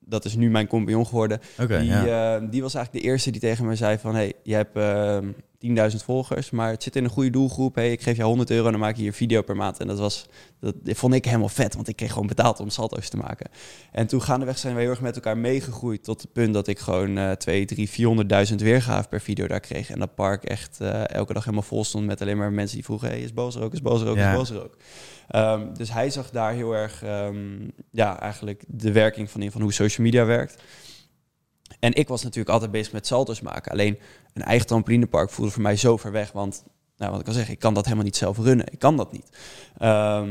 [0.00, 1.40] dat is nu mijn compagnon geworden.
[1.56, 2.38] Die, ja.
[2.38, 4.14] die was eigenlijk de eerste die tegen mij zei van...
[4.14, 4.76] hey, je hebt
[5.90, 7.74] 10.000 volgers, maar het zit in een goede doelgroep.
[7.74, 9.78] Hey, ik geef je 100 euro en dan maak je hier video per maand.
[9.80, 10.26] En dat, was,
[10.60, 13.50] dat, vond ik helemaal vet, want ik kreeg gewoon betaald om salto's te maken.
[13.92, 16.04] En toen gaandeweg zijn we heel erg met elkaar meegegroeid...
[16.04, 17.90] tot het punt dat ik gewoon eh 2, 3,
[18.48, 19.90] 400.000 weergaven per video daar kreeg.
[19.90, 22.84] En dat park echt eh, elke dag helemaal vol stond met alleen maar mensen die
[22.84, 23.08] vroegen...
[23.08, 24.30] hey, is boos ook, is boos ook, Ja.
[24.30, 24.76] is boos er ook.
[25.28, 29.60] Ehm, dus hij zag daar heel erg ehm, ja, eigenlijk de werking van in van
[29.60, 30.62] hoe social media werkt.
[31.86, 33.72] En ik was natuurlijk altijd bezig met salto's maken.
[33.72, 33.98] Alleen
[34.34, 36.32] een eigen trampolinepark voelde voor mij zo ver weg.
[36.32, 36.64] Want,
[36.96, 38.66] nou, wat ik al zeg, ik kan dat helemaal niet zelf runnen.
[38.72, 39.28] Ik kan dat niet.
[39.78, 40.30] Ehm,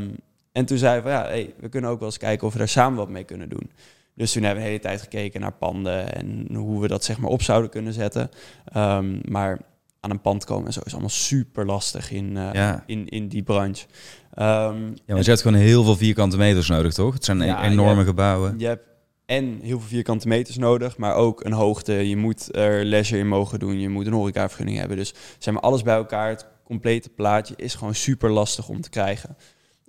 [0.51, 2.59] en toen zei we van, ja, hey, we kunnen ook wel eens kijken of we
[2.59, 3.71] daar samen wat mee kunnen doen.
[4.15, 7.17] Dus toen hebben we de hele tijd gekeken naar panden en hoe we dat zeg
[7.17, 8.29] maar op zouden kunnen zetten.
[8.65, 9.59] Ehm, maar
[9.99, 12.83] aan een pand komen en zo is allemaal super lastig in, eh, Ja.
[12.85, 13.85] in, in die branche.
[14.33, 17.13] Ehm, Ja, want je hebt gewoon heel veel vierkante meters nodig, toch?
[17.13, 18.55] Het zijn Ja, enorme je- gebouwen.
[18.59, 18.83] Je hebt
[19.25, 21.93] en heel veel vierkante meters nodig, maar ook een hoogte.
[21.93, 23.79] Je moet er leisure in mogen doen.
[23.79, 24.97] Je moet een horecavergunning hebben.
[24.97, 28.89] Dus zeg maar alles bij elkaar, het complete plaatje, is gewoon super lastig om te
[28.89, 29.37] krijgen.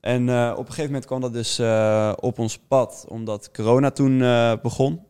[0.00, 3.90] En eh, op een gegeven moment kwam dat dus eh, op ons pad, omdat corona
[3.90, 5.00] toen eh, begon.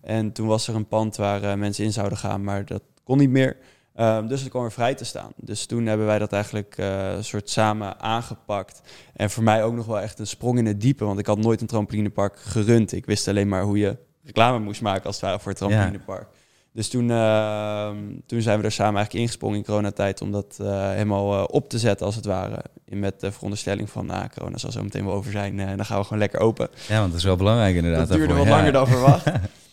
[0.00, 3.30] En toen was er een pand waar mensen in zouden gaan, maar dat kon niet
[3.30, 3.56] meer.
[3.94, 5.32] Ehm, dus het kwam er vrij te staan.
[5.36, 8.80] Dus toen hebben wij dat eigenlijk eh, een soort samen aangepakt.
[9.14, 11.38] En voor mij ook nog wel echt een sprong in het diepe, want ik had
[11.38, 12.92] nooit een trampolinepark gerund.
[12.92, 16.26] Ik wist alleen maar hoe je reclame moest maken als het ware voor het trampolinepark.
[16.74, 20.90] Dus toen, ehm, toen zijn we er samen eigenlijk ingesprongen in coronatijd om dat eh,
[20.90, 22.64] helemaal eh, op te zetten als het ware.
[22.84, 25.76] In met de veronderstelling van, nou, corona zal zo meteen wel over zijn eh, en
[25.76, 26.68] dan gaan we gewoon lekker open.
[26.88, 28.08] Ja, want dat is wel belangrijk inderdaad.
[28.08, 29.24] Dat duurde wat langer dan verwacht.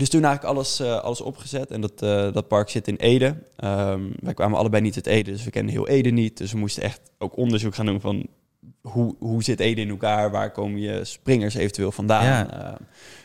[0.00, 1.70] Dus toen eigenlijk alles, eh, alles opgezet.
[1.70, 3.34] En dat, eh, dat park zit in Ede.
[3.56, 6.36] Ehm, wij kwamen allebei niet uit Ede, dus we kennen heel Ede niet.
[6.36, 8.26] Dus we moesten echt ook onderzoek gaan doen van...
[8.80, 10.30] Hoe, hoe zit Ede in elkaar?
[10.30, 12.24] Waar komen je springers eventueel vandaan?
[12.24, 12.50] Ja.
[12.50, 12.82] Ehm,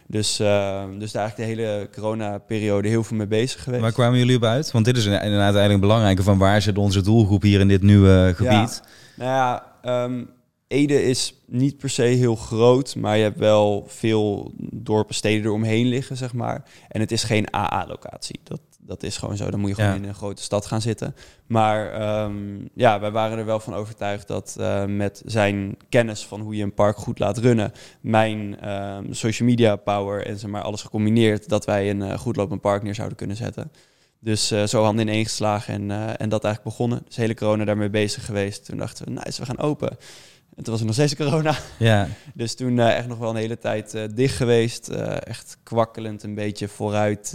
[0.08, 3.82] dus, ehm, dus daar eigenlijk de hele corona-periode heel veel mee bezig geweest.
[3.82, 4.72] Waar kwamen jullie op uit?
[4.72, 8.34] Want dit is inderdaad eigenlijk belangrijke van waar zit onze doelgroep hier in dit nieuwe
[8.36, 8.82] gebied?
[9.16, 9.64] Nou ja,
[10.76, 15.86] Ede is niet per se heel groot, maar je hebt wel veel dorpen, steden eromheen
[15.88, 16.64] liggen, zeg maar.
[16.88, 18.40] En het is geen AA-locatie.
[18.44, 19.50] Dat, dat is gewoon zo.
[19.50, 19.96] Dan moet je gewoon Ja.
[19.98, 21.16] in een grote stad gaan zitten.
[21.46, 22.36] Maar ehm,
[22.74, 26.64] ja, wij waren er wel van overtuigd dat eh, met zijn kennis van hoe je
[26.64, 31.50] een park goed laat runnen, mijn ehm, social media power en zeg maar alles gecombineerd,
[31.50, 33.72] dat wij een eh, goed lopend park neer zouden kunnen zetten.
[34.20, 37.02] Dus uh, zo handen in één geslagen en, en dat eigenlijk begonnen.
[37.06, 38.66] Dus hele corona daarmee bezig geweest.
[38.66, 39.98] Toen dachten we, nice, we gaan open.
[40.56, 41.56] En toen was er nog steeds corona.
[41.78, 42.08] Ja.
[42.34, 44.88] dus toen uh, echt nog wel een hele tijd dicht geweest.
[44.88, 47.34] echt kwakkelend een beetje vooruit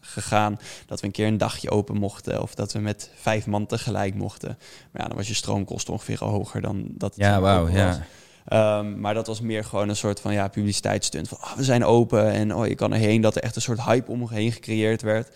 [0.00, 0.58] gegaan.
[0.86, 2.42] Dat we een keer een dagje open mochten.
[2.42, 4.58] Of dat we met vijf man tegelijk mochten.
[4.90, 8.06] Maar ja, dan was je stroomkosten ongeveer al hoger dan dat het Ja, wauw, ja.
[8.50, 11.28] Um, maar dat was meer gewoon een soort van ja, publiciteitsstunt.
[11.28, 13.20] Van oh, we zijn open en oh, je kan erheen.
[13.20, 15.28] Dat er echt een soort hype omheen gecreëerd werd.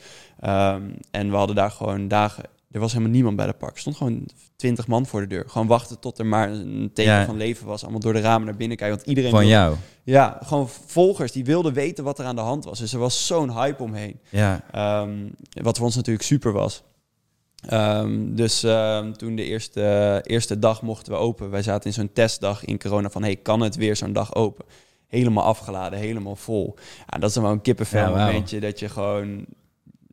[0.45, 2.45] Um, en we hadden daar gewoon dagen.
[2.71, 3.75] Er was helemaal niemand bij de park.
[3.75, 5.45] Er stond gewoon twintig man voor de deur.
[5.49, 7.25] Gewoon wachten tot er maar een teken Ja.
[7.25, 7.83] van leven was.
[7.83, 8.97] Allemaal door de ramen naar binnen kijken.
[8.97, 9.75] Want iedereen Van wilde- jou.
[10.03, 12.79] Ja, gewoon volgers die wilden weten wat er aan de hand was.
[12.79, 14.21] Dus er was zo'n hype omheen.
[14.31, 14.61] Ja.
[14.73, 15.15] Ehm,
[15.63, 16.83] wat voor ons natuurlijk super was.
[17.69, 21.51] Ehm, dus ehm, toen de eerste, eerste dag mochten we open.
[21.51, 23.23] Wij zaten in zo'n testdag in corona van...
[23.23, 24.65] hey, kan het weer zo'n dag open?
[25.07, 26.75] Helemaal afgeladen, helemaal vol.
[27.07, 28.61] Ja, dat is dan wel een kippenvel Ja, momentje...
[28.61, 29.45] dat je gewoon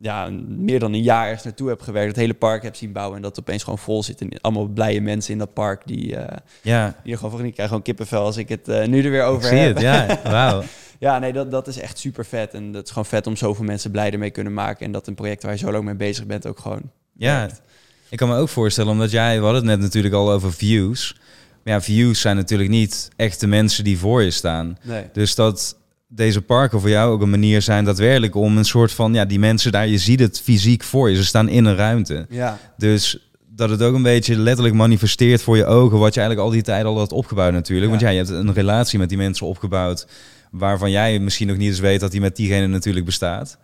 [0.04, 2.08] ja, meer dan een jaar ergens naartoe hebt gewerkt...
[2.08, 3.16] het hele park hebt zien bouwen...
[3.16, 4.20] en dat opeens gewoon vol zit.
[4.20, 5.82] En allemaal blije mensen in dat park...
[5.86, 6.96] die, eh Ja.
[7.02, 7.46] die er gewoon van...
[7.46, 9.74] ik krijg gewoon kippenvel als ik het eh, nu er weer over Ik zie heb.
[9.74, 10.20] het, ja.
[10.30, 10.62] Wauw.
[10.98, 12.54] Ja, nee, dat, dat is echt super vet.
[12.54, 14.86] En dat is gewoon vet om zoveel mensen blij ermee kunnen maken.
[14.86, 17.60] En dat een project waar je zo lang mee bezig bent ook gewoon Ja, werkt.
[18.08, 21.16] ik kan me ook voorstellen, omdat jij, we hadden het net natuurlijk al over views.
[21.64, 24.78] Maar ja, views zijn natuurlijk niet echt de mensen die voor je staan.
[24.82, 25.04] Nee.
[25.12, 25.76] Dus dat
[26.14, 29.38] deze parken voor jou ook een manier zijn daadwerkelijk om een soort van, ja, die
[29.38, 31.16] mensen daar, je ziet het fysiek voor je.
[31.16, 32.26] Ze staan in een ruimte.
[32.28, 36.48] Ja, Dus dat het ook een beetje letterlijk manifesteert voor je ogen wat je eigenlijk
[36.48, 37.88] al die tijd al had opgebouwd natuurlijk.
[37.90, 38.08] Want Ja.
[38.08, 40.06] ja, je hebt een relatie met die mensen opgebouwd
[40.50, 43.58] waarvan jij misschien nog niet eens weet dat die met diegene natuurlijk bestaat.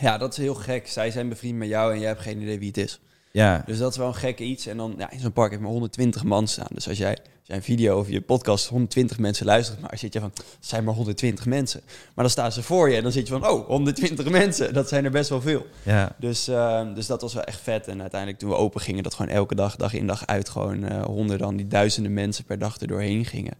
[0.00, 0.88] ja, dat is heel gek.
[0.88, 3.00] Zij zijn bevriend met jou en jij hebt geen idee wie het is.
[3.32, 4.66] Ja, Dus dat is wel een gekke iets.
[4.66, 6.66] En dan, ja, in zo'n park heeft maar 120 man staan.
[6.72, 10.12] Dus als jij, als jij een video of je podcast 120 mensen luistert, maar zit
[10.12, 11.80] je van, het zijn maar 120 mensen.
[11.86, 14.74] Maar dan staan ze voor je en dan zit je van, oh, 120 mensen.
[14.74, 15.66] Dat zijn er best wel veel.
[15.82, 16.16] ja.
[16.18, 17.88] Dus, eh, dus dat was wel echt vet.
[17.88, 20.84] En uiteindelijk toen we open gingen, dat gewoon elke dag, dag in dag uit, gewoon
[20.84, 23.54] eh honderden, dan die duizenden mensen per dag er doorheen gingen.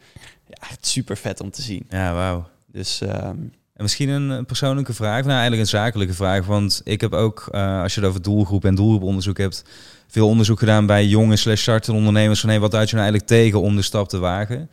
[0.46, 1.86] Ja, echt super vet om te zien.
[1.88, 2.48] Ja, wauw.
[2.66, 3.36] Dus ehm,
[3.78, 6.46] En misschien een eh, persoonlijke vraag, nou eigenlijk een zakelijke vraag.
[6.46, 9.64] Want ik heb ook, eh, als je het over doelgroep en doelgroeponderzoek hebt,
[10.08, 12.40] veel onderzoek gedaan bij jonge slash startende ondernemers.
[12.40, 14.68] Van hey, wat houd je nou eigenlijk tegen om de stap te wagen?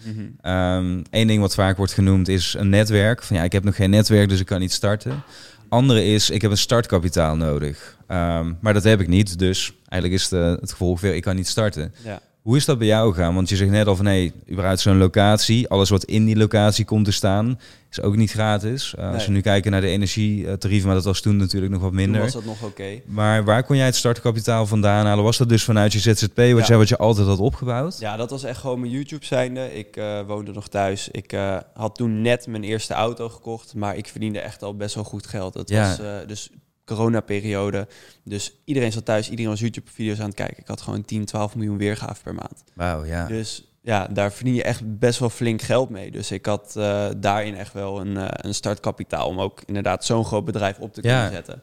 [1.10, 3.24] Eén ding wat vaak wordt genoemd is een netwerk.
[3.24, 5.24] Van ja, ik heb nog geen netwerk, dus ik kan niet starten.
[5.70, 7.98] Andere is, ik heb een startkapitaal nodig.
[8.08, 11.36] Ehm, maar dat heb ik niet, dus eigenlijk is het, het gevolg weer, ik kan
[11.36, 11.94] niet starten.
[12.04, 12.22] ja.
[12.45, 13.36] Hoe is dat bij jou gegaan?
[13.36, 16.86] Want je zegt net al van nee, überhaupt zo'n locatie, alles wat in die locatie
[16.86, 17.60] komt te staan,
[17.91, 18.93] is ook niet gratis.
[18.99, 21.89] Uh, Als we nu kijken naar de energietarieven, maar dat was toen natuurlijk nog wat
[21.91, 22.21] Toen minder.
[22.21, 23.01] was dat nog oké.
[23.05, 25.23] Maar waar kon jij het startkapitaal vandaan halen?
[25.23, 26.63] Was dat dus vanuit je ZZP, wat, Ja.
[26.65, 27.99] jij, wat je altijd had opgebouwd?
[27.99, 29.77] Ja, dat was echt gewoon mijn YouTube zijnde.
[29.77, 31.10] Ik eh, woonde nog thuis.
[31.12, 34.95] Ik eh, had toen net mijn eerste auto gekocht, maar ik verdiende echt al best
[34.95, 35.53] wel goed geld.
[35.53, 35.88] Dat Ja.
[35.88, 36.49] was eh, dus
[36.86, 37.88] coronaperiode.
[38.24, 40.58] Dus iedereen zat thuis, iedereen was YouTube-video's aan het kijken.
[40.58, 42.63] Ik had gewoon 10, 12 miljoen weergave per maand.
[42.74, 43.26] Wauw, ja.
[43.28, 46.12] Dus ja, daar verdien je echt best wel flink geld mee.
[46.12, 50.26] Dus ik had eh, daarin echt wel een, eh, een startkapitaal om ook inderdaad zo'n
[50.26, 51.30] groot bedrijf op te kunnen Ja.
[51.32, 51.62] zetten.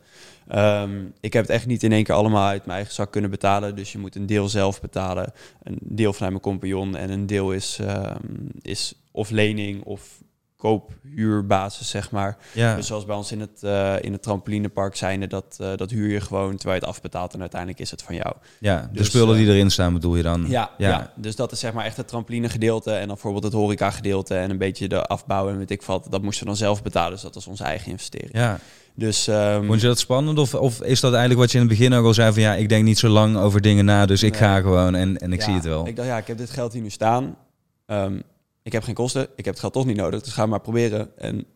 [0.49, 3.31] Ehm, ik heb het echt niet in één keer allemaal uit mijn eigen zak kunnen
[3.31, 3.77] betalen.
[3.77, 5.33] Dus je moet een deel zelf betalen.
[5.63, 8.17] Een deel vanuit mijn compagnon en een deel is, ehm,
[8.61, 10.21] is of lening of
[10.63, 12.37] koophuurbasis, zeg maar.
[12.53, 12.75] ja.
[12.77, 16.11] Dus zoals bij ons in het, eh, in het trampolinepark zijn, dat, eh, dat huur
[16.11, 18.35] je gewoon terwijl je het afbetaalt en uiteindelijk is het van jou.
[18.59, 20.45] ja, de dus, spullen eh, die erin staan bedoel je dan?
[20.49, 20.89] Ja, ja.
[20.89, 21.13] ja.
[21.17, 24.35] dus dat is zeg maar echt het trampoline gedeelte en dan bijvoorbeeld het horeca gedeelte
[24.35, 26.07] en een beetje de afbouw en weet ik wat.
[26.11, 28.31] Dat moesten we dan zelf betalen, dus dat was onze eigen investering.
[28.33, 28.59] Ja.
[28.95, 30.39] Dus ehm, Vond je dat spannend?
[30.39, 32.55] Of, of is dat eigenlijk wat je in het begin ook al zei van ja,
[32.55, 34.41] ik denk niet zo lang over dingen na, dus ik Nee.
[34.41, 35.87] ga gewoon en, en ik ja, zie het wel.
[35.87, 37.37] Ik dacht, ja, ik heb dit geld hier nu staan.
[37.87, 38.21] Ehm,
[38.63, 41.19] ik heb geen kosten, ik heb het geld toch niet nodig, dus ga maar proberen.
[41.19, 41.47] En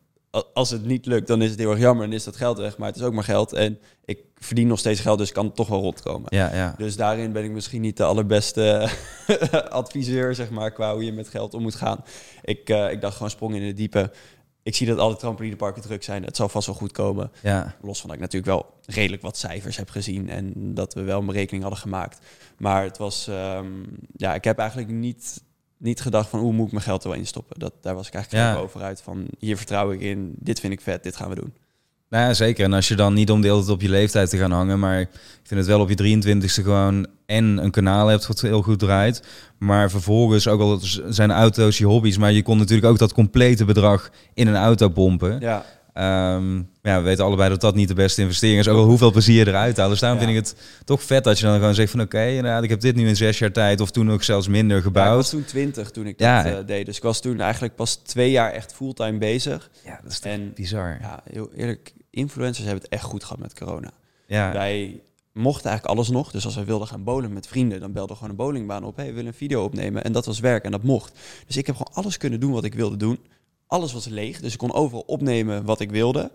[0.54, 2.78] als het niet lukt, dan is het heel erg jammer en is dat geld weg,
[2.78, 3.52] maar het is ook maar geld.
[3.52, 6.36] En ik verdien nog steeds geld, dus kan het toch wel rondkomen.
[6.36, 6.74] Ja, ja.
[6.78, 8.90] Dus daarin ben ik misschien niet de allerbeste
[9.68, 12.04] adviseur, zeg maar, qua hoe je met geld om moet gaan.
[12.42, 14.12] Ik, eh, ik dacht gewoon sprong in het diepe.
[14.62, 16.24] Ik zie dat alle trampolineparken druk zijn.
[16.24, 17.30] Het zal vast wel goed komen.
[17.42, 17.76] ja.
[17.82, 21.18] Los van dat ik natuurlijk wel redelijk wat cijfers heb gezien en dat we wel
[21.18, 22.18] een berekening hadden gemaakt.
[22.58, 23.66] Maar het was, ehm,
[24.16, 25.42] ja, ik heb eigenlijk niet,
[25.78, 27.58] niet gedacht van hoe moet ik mijn geld er wel in stoppen.
[27.58, 28.60] Dat, daar was ik eigenlijk Ja.
[28.60, 31.54] over uit van hier vertrouw ik in, dit vind ik vet, dit gaan we doen.
[32.08, 32.64] Nou ja, zeker.
[32.64, 34.78] En als je dan niet om de hele tijd op je leeftijd te gaan hangen,
[34.78, 35.08] maar ik
[35.42, 39.22] vind het wel op je 23ste gewoon en een kanaal hebt wat heel goed draait,
[39.58, 43.64] maar vervolgens ook al zijn auto's je hobby's, maar je kon natuurlijk ook dat complete
[43.64, 45.40] bedrag in een auto pompen.
[45.40, 45.64] Ja,
[46.86, 48.68] Ja, we weten allebei dat dat niet de beste investering is.
[48.68, 49.90] Ook al hoeveel plezier eruit haalt.
[49.90, 50.24] Dus daarom Ja.
[50.26, 52.00] vind ik het toch vet dat je dan gewoon zegt van...
[52.00, 53.80] oké, inderdaad, ik heb dit nu in zes jaar tijd...
[53.80, 55.16] of toen ook zelfs minder Ja, ik gebouwd.
[55.16, 56.86] was toen 20 toen ik dat eh, deed.
[56.86, 59.70] Dus ik was toen eigenlijk pas twee jaar echt fulltime bezig.
[59.84, 60.98] Ja, dat is En bizar.
[61.00, 63.90] ja, heel eerlijk, influencers hebben het echt goed gehad met corona.
[64.26, 64.52] Ja.
[64.52, 65.00] Wij
[65.32, 66.30] mochten eigenlijk alles nog.
[66.30, 68.96] Dus als we wilden gaan bowlen met vrienden, dan belden we gewoon een bowlingbaan op.
[68.96, 70.04] Hey, we willen een video opnemen.
[70.04, 71.18] En dat was werk en dat mocht.
[71.46, 73.18] Dus ik heb gewoon alles kunnen doen wat ik wilde doen.
[73.66, 76.30] Alles was leeg, dus ik kon overal opnemen wat ik wilde.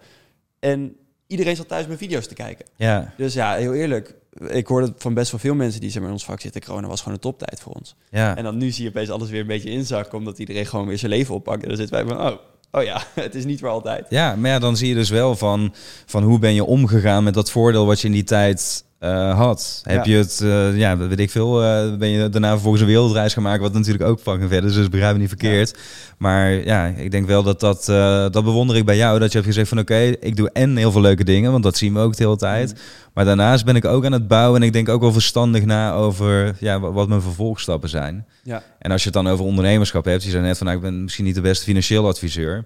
[0.62, 0.95] En
[1.28, 2.65] iedereen zat thuis mijn video's te kijken.
[2.76, 3.13] Ja.
[3.17, 4.15] Dus ja, heel eerlijk.
[4.47, 6.63] Ik hoorde van best wel veel mensen die zeg maar, in ons vak zitten.
[6.63, 7.95] Corona was gewoon een toptijd voor ons.
[8.10, 8.38] Ja.
[8.38, 10.17] En dan nu zie je opeens alles weer een beetje inzakken.
[10.17, 11.62] Omdat iedereen gewoon weer zijn leven oppakt.
[11.62, 12.38] En dan zitten wij van, oh,
[12.71, 14.06] oh ja, het is niet voor altijd.
[14.10, 15.74] Ja, maar ja, dan zie je dus wel van,
[16.06, 19.82] van hoe ben je omgegaan met dat voordeel wat je in die tijd uh, had.
[19.84, 23.34] Heb je het, uh, ja, weet ik veel, uh, ben je daarna vervolgens een wereldreis
[23.34, 25.78] gaan maken, wat natuurlijk ook fucking verder is, dus begrijp me niet verkeerd.
[26.18, 27.86] Maar ja, ik denk wel dat dat,
[28.34, 30.92] dat bewonder ik bij jou, dat je hebt gezegd van oké, ik doe en heel
[30.92, 32.74] veel leuke dingen, want dat zien we ook de hele tijd.
[32.74, 32.80] Mm.
[33.14, 35.94] Maar daarnaast ben ik ook aan het bouwen en ik denk ook wel verstandig na
[35.94, 38.26] over ja, wat mijn vervolgstappen zijn.
[38.44, 38.64] Ja.
[38.80, 41.04] En als je het dan over ondernemerschap hebt, je zei net van nou, ik ben
[41.04, 42.58] misschien niet de beste financieel adviseur.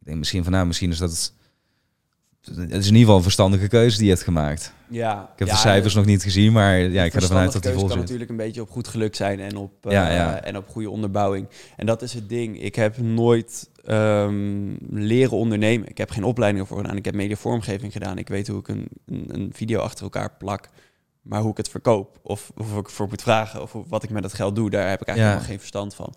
[0.00, 1.32] Ik denk misschien van nou, misschien is dat het
[2.48, 4.74] is in ieder geval een verstandige keuze die je hebt gemaakt.
[4.88, 7.62] Ja, ik heb de cijfers nog niet gezien, maar ja, ik ga ervan uit dat
[7.62, 7.90] die vol zit.
[7.90, 10.40] kan natuurlijk een beetje op goed geluk zijn en op, ja, ja.
[10.40, 11.46] en op goede onderbouwing.
[11.76, 12.62] En dat is het ding.
[12.62, 15.88] Ik heb nooit um, leren ondernemen.
[15.88, 16.96] Ik heb geen opleiding ervoor gedaan.
[16.96, 18.18] Ik heb mediavormgeving gedaan.
[18.18, 20.68] Ik weet hoe ik een, een, een video achter elkaar plak.
[21.28, 24.22] Maar hoe ik het verkoop, of, of ik voor moet vragen, of wat ik met
[24.22, 26.14] dat geld doe, daar heb ik eigenlijk helemaal geen verstand van.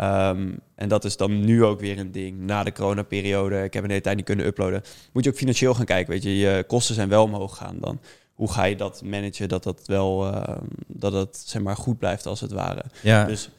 [0.00, 2.38] Um, en dat is dan nu ook weer een ding.
[2.38, 4.82] Na de coronaperiode, ik heb een hele tijd niet kunnen uploaden.
[5.12, 6.36] Moet je ook financieel gaan kijken, weet je.
[6.36, 8.00] Je kosten zijn wel omhoog gaan dan.
[8.34, 12.26] Hoe ga je dat managen, dat dat wel, uh, dat het zeg maar goed blijft
[12.26, 12.84] als het ware.
[13.02, 13.24] Ja.
[13.24, 13.50] Dus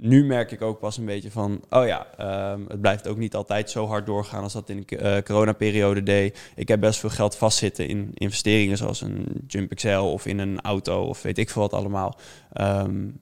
[0.00, 2.06] nu merk ik ook pas een beetje van, oh ja,
[2.52, 6.02] um, het blijft ook niet altijd zo hard doorgaan als dat in de uh, coronaperiode
[6.02, 6.38] deed.
[6.54, 10.60] Ik heb best veel geld vastzitten in investeringen zoals een Jump Excel of in een
[10.60, 12.18] auto of weet ik veel wat allemaal.
[12.60, 13.20] Um,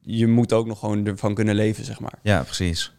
[0.00, 2.18] je moet ook nog gewoon ervan kunnen leven, zeg maar.
[2.22, 2.93] Ja, precies.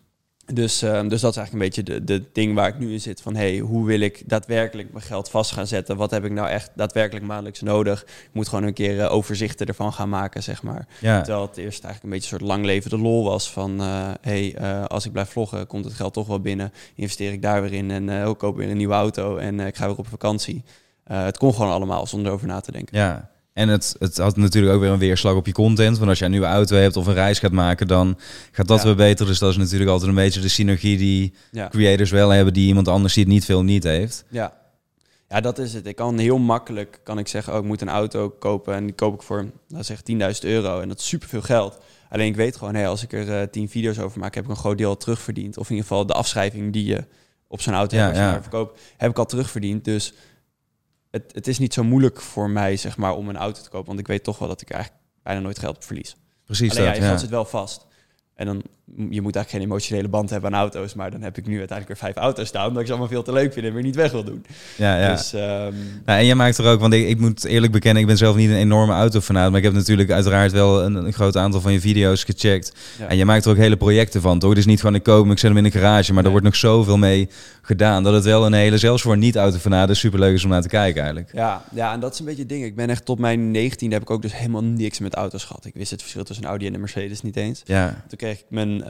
[0.53, 3.01] Dus, uh, dus dat is eigenlijk een beetje de, de ding waar ik nu in
[3.01, 3.21] zit.
[3.21, 5.97] Van hey, hoe wil ik daadwerkelijk mijn geld vast gaan zetten?
[5.97, 8.01] Wat heb ik nou echt daadwerkelijk maandelijks nodig?
[8.03, 10.88] Ik moet gewoon een keer uh, overzichten ervan gaan maken, zeg maar.
[11.01, 11.21] Ja.
[11.21, 13.51] Terwijl het eerst eigenlijk een beetje een soort lang levende lol was.
[13.51, 16.73] Van uh, hey, als ik blijf vloggen, komt het geld toch wel binnen.
[16.95, 19.88] Investeer ik daar weer in en ik koop weer een nieuwe auto en ik ga
[19.88, 20.63] weer op vakantie.
[21.03, 22.97] het kon gewoon allemaal zonder over na te denken.
[22.97, 25.98] Ja, en het, het had natuurlijk ook weer een weerslag op je content.
[25.98, 28.18] Want als je een nieuwe auto hebt of een reis gaat maken, dan
[28.52, 29.26] gaat dat weer beter.
[29.26, 31.34] Dus dat is natuurlijk altijd een beetje de synergie die
[31.70, 34.26] creators wel hebben, die iemand anders die het niet veel niet heeft.
[34.30, 34.54] Ja.
[35.30, 35.86] ja, dat is het.
[35.86, 38.96] Ik kan heel makkelijk kan ik zeggen, oh, ik moet een auto kopen en die
[38.96, 40.80] koop ik voor, laat zeggen, 10.000 euro.
[40.80, 41.78] En dat is superveel geld.
[42.10, 44.44] Alleen ik weet gewoon, hey, als ik er uh, eh, 10 video's over maak, heb
[44.44, 45.58] ik een groot deel terugverdiend.
[45.58, 47.04] Of in ieder geval de afschrijving die je
[47.48, 49.86] op zo'n auto ja, hebt als je verkoopt, heb ik al terugverdiend.
[49.86, 50.13] Dus
[51.15, 53.88] het, het is niet zo moeilijk voor mij, zeg maar, om een auto te kopen.
[53.88, 56.15] Want ik weet toch wel dat ik eigenlijk bijna nooit geld op verlies.
[56.45, 57.86] Precies Alleen, dat, ja, je geld zit wel vast.
[58.34, 60.93] En dan, je moet eigenlijk geen emotionele band hebben aan auto's.
[60.93, 62.67] Maar dan heb ik nu uiteindelijk weer vijf auto's staan.
[62.67, 64.45] Omdat ik ze allemaal veel te leuk vind en weer niet weg wil doen.
[64.78, 65.12] Ja, ja.
[65.12, 65.39] Dus, um...
[66.06, 68.36] nou, en jij maakt er ook, want ik, ik, moet eerlijk bekennen, ik ben zelf
[68.36, 69.50] niet een enorme autofanaat.
[69.50, 72.74] Maar ik heb natuurlijk uiteraard wel een, een groot aantal van je video's gecheckt.
[73.08, 74.54] En je maakt er ook hele projecten van, toch?
[74.54, 76.13] Dus niet gewoon ik koop ik zet hem in de garage.
[76.13, 77.30] Maar er wordt nog zoveel mee
[77.62, 78.04] gedaan.
[78.04, 81.32] Dat het wel een hele, zelfs voor niet-autofanaten, superleuk is om naar te kijken eigenlijk.
[81.34, 82.63] Ja, ja, en dat is een beetje het ding.
[82.63, 85.65] Ik ben echt tot mijn 19 heb ik ook dus helemaal niks met auto's gehad.
[85.65, 87.62] Ik wist het verschil tussen een Audi en een Mercedes niet eens.
[87.65, 88.04] Ja.
[88.08, 88.75] Toen kreeg ik mijn...
[88.82, 88.88] Uh,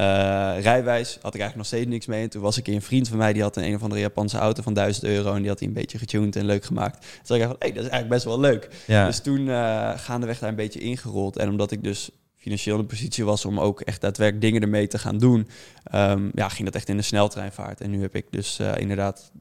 [0.61, 2.23] rijwijs had ik eigenlijk nog steeds niks mee.
[2.23, 4.37] En toen was ik een vriend van mij, die had een, een of andere Japanse
[4.37, 5.33] auto van 1000 euro.
[5.33, 7.05] En die had hij een beetje getuned en leuk gemaakt.
[7.21, 8.69] Dus ik dacht van, hey, dat is eigenlijk best wel leuk.
[8.87, 9.05] Ja.
[9.05, 11.37] Dus toen uh, gaandeweg daar een beetje ingerold.
[11.37, 14.87] En omdat ik dus financieel in de positie was om ook echt daadwerkelijk dingen ermee
[14.87, 15.47] te gaan doen,
[15.93, 17.81] um, ja, ging dat echt in de sneltreinvaart.
[17.81, 19.31] En nu heb ik dus uh, inderdaad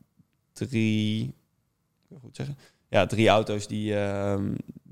[0.52, 1.34] drie,
[2.20, 4.34] goed zeggen, ja, drie auto's die, uh,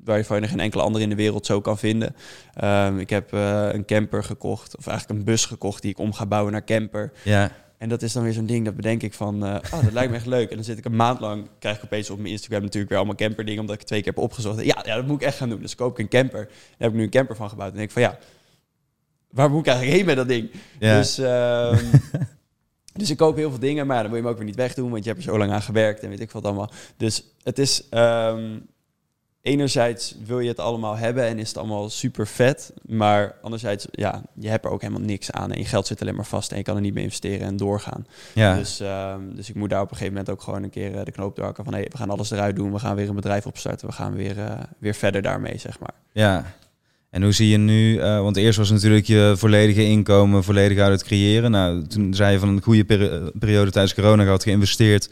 [0.05, 2.15] waarvan je geen enkele andere in de wereld zo kan vinden.
[2.65, 6.13] Um, ik heb uh, een camper gekocht, of eigenlijk een bus gekocht die ik om
[6.13, 7.13] ga bouwen naar camper.
[7.25, 7.53] Ja.
[7.79, 10.11] En dat is dan weer zo'n ding, dat bedenk ik van, uh, oh, dat lijkt
[10.11, 10.51] me echt leuk.
[10.51, 12.99] En dan zit ik een maand lang, krijg ik opeens op mijn Instagram natuurlijk weer
[12.99, 14.65] allemaal camper dingen, omdat ik twee keer heb opgezocht.
[14.65, 15.61] Ja, ja, dat moet ik echt gaan doen.
[15.61, 16.45] Dus koop ik een camper.
[16.45, 17.71] Daar heb ik nu een camper van gebouwd.
[17.71, 18.19] En denk ik van, ja,
[19.31, 20.51] waar moet ik eigenlijk heen met dat ding?
[20.79, 20.97] Ja.
[20.99, 21.19] Dus...
[21.19, 21.91] Um,
[22.95, 24.91] Dus ik koop heel veel dingen, maar dan wil je hem ook weer niet wegdoen,
[24.91, 26.71] want je hebt er zo lang aan gewerkt en weet ik wat allemaal.
[26.97, 28.67] Dus het is um,
[29.43, 34.23] enerzijds wil je het allemaal hebben en is het allemaal super vet, maar anderzijds, ja,
[34.35, 36.57] je hebt er ook helemaal niks aan en je geld zit alleen maar vast en
[36.57, 38.07] je kan er niet meer investeren en doorgaan.
[38.35, 38.57] Ja.
[38.57, 41.05] Dus, um, dus ik moet daar op een gegeven moment ook gewoon een keer uh,
[41.05, 43.15] de knoop doorhakken van, hé, hey, we gaan alles eruit doen, we gaan weer een
[43.15, 45.95] bedrijf opstarten, we gaan weer, uh, weer verder daarmee, zeg maar.
[46.13, 46.55] Ja,
[47.13, 50.93] en hoe zie je nu, uh, want eerst was natuurlijk je volledige inkomen volledig uit
[50.93, 51.51] het creëren.
[51.51, 55.11] Nou, toen zei je van een goede peri periode tijdens corona gehad geïnvesteerd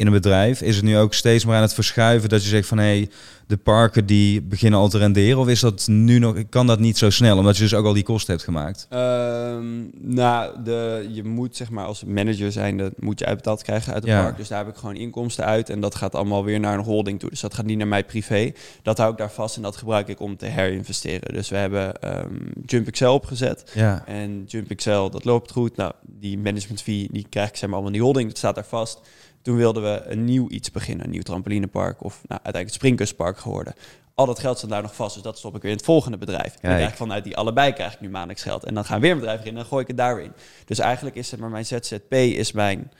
[0.00, 2.68] in een bedrijf, is het nu ook steeds meer aan het verschuiven dat je zegt
[2.68, 3.10] van hé, hey,
[3.46, 5.38] de parken die beginnen al te renderen?
[5.38, 7.92] Of is dat nu nog, kan dat niet zo snel, omdat je dus ook al
[7.92, 8.86] die kosten hebt gemaakt?
[8.90, 13.92] Um, nou, de, je moet zeg maar als manager zijn, dat moet je uitbetaald krijgen
[13.92, 14.22] uit het Ja.
[14.22, 14.36] park.
[14.36, 17.20] Dus daar heb ik gewoon inkomsten uit en dat gaat allemaal weer naar een holding
[17.20, 17.30] toe.
[17.30, 18.52] Dus dat gaat niet naar mij privé.
[18.82, 21.34] Dat hou ik daar vast en dat gebruik ik om te herinvesteren.
[21.34, 22.34] Dus we hebben ehm
[22.66, 23.70] Jump XL opgezet.
[23.74, 25.76] Ja, En Jump XL, dat loopt goed.
[25.76, 28.28] Nou, die management fee, die krijg ik zeg maar allemaal in die holding.
[28.28, 29.00] Dat staat daar vast.
[29.42, 31.04] Toen wilden we een nieuw iets beginnen.
[31.04, 33.74] Een nieuw trampolinepark of nou, uiteindelijk het Springkuspark geworden.
[34.14, 36.18] Al dat geld staat daar nog vast, dus dat stop ik weer in het volgende
[36.18, 36.54] bedrijf.
[36.60, 38.64] En ik vanuit die allebei krijg ik nu maandelijks geld.
[38.64, 40.32] En dan gaan weer een bedrijf in en dan gooi ik het daar weer in.
[40.64, 42.90] Dus eigenlijk is het maar mijn ZZP is mijn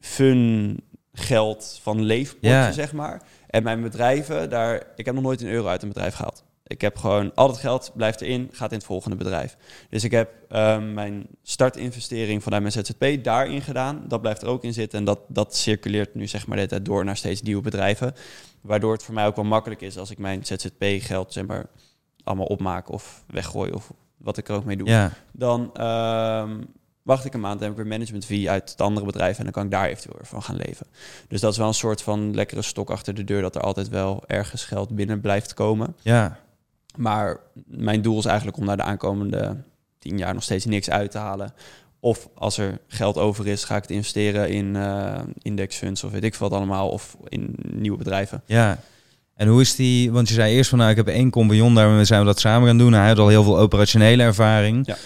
[0.00, 0.76] fun
[1.12, 2.72] geld van leefpotje, Ja.
[2.72, 3.22] zeg maar.
[3.46, 6.44] En mijn bedrijven, daar, ik heb nog nooit een euro uit een bedrijf gehaald.
[6.66, 9.56] Ik heb gewoon al dat geld blijft erin, gaat in het volgende bedrijf.
[9.90, 14.04] Dus ik heb ehm, mijn startinvestering vanuit mijn ZZP daarin gedaan.
[14.08, 14.98] Dat blijft er ook in zitten.
[14.98, 18.14] En dat, dat circuleert nu zeg maar de tijd door naar steeds nieuwe bedrijven.
[18.60, 21.66] Waardoor het voor mij ook wel makkelijk is als ik mijn ZZP-geld zeg maar
[22.24, 24.88] allemaal opmaak of weggooi of wat ik er ook mee doe.
[24.88, 25.12] ja.
[25.32, 26.60] Dan ehm,
[27.02, 29.44] wacht ik een maand en heb ik weer management fee uit het andere bedrijf en
[29.44, 30.86] dan kan ik daar eventueel weer van gaan leven.
[31.28, 33.88] Dus dat is wel een soort van lekkere stok achter de deur dat er altijd
[33.88, 35.96] wel ergens geld binnen blijft komen.
[36.02, 36.44] ja.
[36.96, 39.56] Maar mijn doel is eigenlijk om naar de aankomende
[39.98, 41.52] tien jaar nog steeds niks uit te halen.
[42.00, 46.24] Of als er geld over is, ga ik het investeren in eh, indexfunds of weet
[46.24, 46.88] ik wat allemaal.
[46.88, 48.42] Of in nieuwe bedrijven.
[48.46, 48.78] Ja.
[49.34, 52.04] En hoe is die, want je zei eerst van nou, ik heb één compagnon, daarmee
[52.04, 52.92] zijn we dat samen gaan doen.
[52.92, 54.86] Hij had al heel veel operationele ervaring.
[54.86, 54.96] Ja.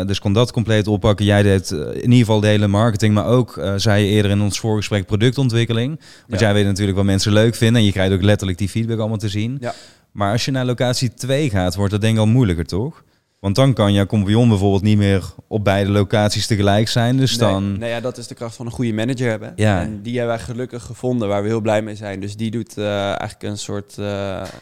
[0.00, 1.24] Eh, dus kon dat compleet oppakken.
[1.24, 4.40] Jij deed eh, in ieder geval de hele marketing, maar ook, zei je eerder in
[4.40, 6.00] ons voorgesprek, productontwikkeling.
[6.26, 6.46] Want Ja.
[6.46, 9.16] jij weet natuurlijk wat mensen leuk vinden en je krijgt ook letterlijk die feedback allemaal
[9.18, 9.56] te zien.
[9.60, 9.74] Ja.
[10.18, 13.04] Maar als je naar locatie 2 gaat, wordt dat denk ik al moeilijker, toch?
[13.40, 17.16] Want dan kan jouw compagnon bijvoorbeeld niet meer op beide locaties tegelijk zijn.
[17.16, 17.78] Dus Nee, dan...
[17.78, 19.52] nee, ja, dat is de kracht van een goede manager hebben.
[19.56, 19.80] Ja.
[19.80, 22.20] En die hebben wij gelukkig gevonden, waar we heel blij mee zijn.
[22.20, 24.04] Dus die doet eh, eigenlijk een soort eh,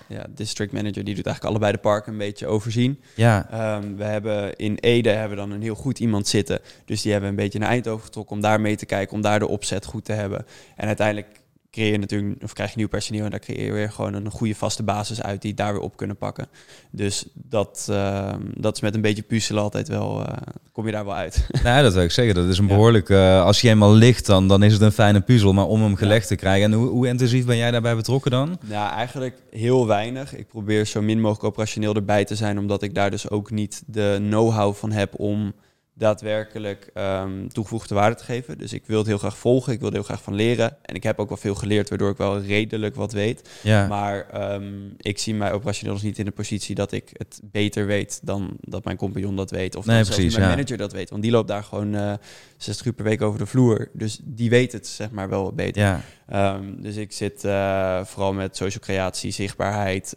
[0.09, 1.05] ja, district manager.
[1.05, 3.01] Die doet eigenlijk allebei de parken een beetje overzien.
[3.14, 6.61] Ja, Ehm, we hebben in Ede hebben we dan een heel goed iemand zitten.
[6.85, 9.23] Dus die hebben we een beetje naar Eindhoven getrokken om daar mee te kijken, om
[9.23, 10.47] daar de opzet goed te hebben.
[10.77, 11.45] En uiteindelijk
[11.77, 14.31] creëer je natuurlijk, of krijg je nieuw personeel en daar creëer je weer gewoon een
[14.31, 16.49] goede vaste basis uit die daar weer op kunnen pakken.
[16.91, 20.37] Dus dat, ehm, dat is met een beetje puzzelen altijd wel, eh,
[20.73, 21.47] kom je daar wel uit.
[21.65, 22.35] nou, dat wil ik zeggen.
[22.35, 23.11] Dat is een behoorlijk...
[23.11, 25.53] eh, als je eenmaal ligt, dan, dan is het een fijne puzzel.
[25.53, 26.73] Maar om hem gelegd te krijgen...
[26.73, 28.59] En hoe, hoe intensief ben jij daarbij betrokken dan?
[28.65, 30.37] Nou, eigenlijk heel weinig.
[30.37, 33.83] Ik probeer zo min mogelijk operationeel erbij te zijn, omdat ik daar dus ook niet
[33.87, 35.55] de know-how van heb om
[35.98, 38.59] daadwerkelijk ehm, toegevoegde waarde te geven.
[38.59, 40.76] Dus ik wil het heel graag volgen, ik wil er heel graag van leren.
[40.82, 43.48] En ik heb ook wel veel geleerd, waardoor ik wel redelijk wat weet.
[43.62, 47.87] Ja, Maar ehm, ik zie mij operationeel niet in de positie dat ik het beter
[47.87, 49.76] weet dan dat mijn compagnon dat weet.
[49.76, 50.54] Of Nee, dan zelfs mijn ja.
[50.54, 51.11] manager dat weet.
[51.11, 52.12] Want die loopt daar gewoon eh
[52.56, 53.88] 60 uur per week over de vloer.
[53.92, 55.82] Dus die weet het zeg maar wel wat beter.
[55.82, 56.00] ja.
[56.28, 60.14] Ehm, dus ik zit eh, vooral met social creatie, zichtbaarheid,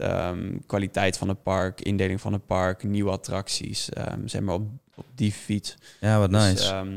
[0.65, 3.89] kwaliteit van het park, indeling van het park, nieuwe attracties,
[4.25, 4.67] zeg maar op,
[4.99, 5.75] op die fiets.
[6.01, 6.63] ja, wat Dus, nice.
[6.73, 6.88] ehm,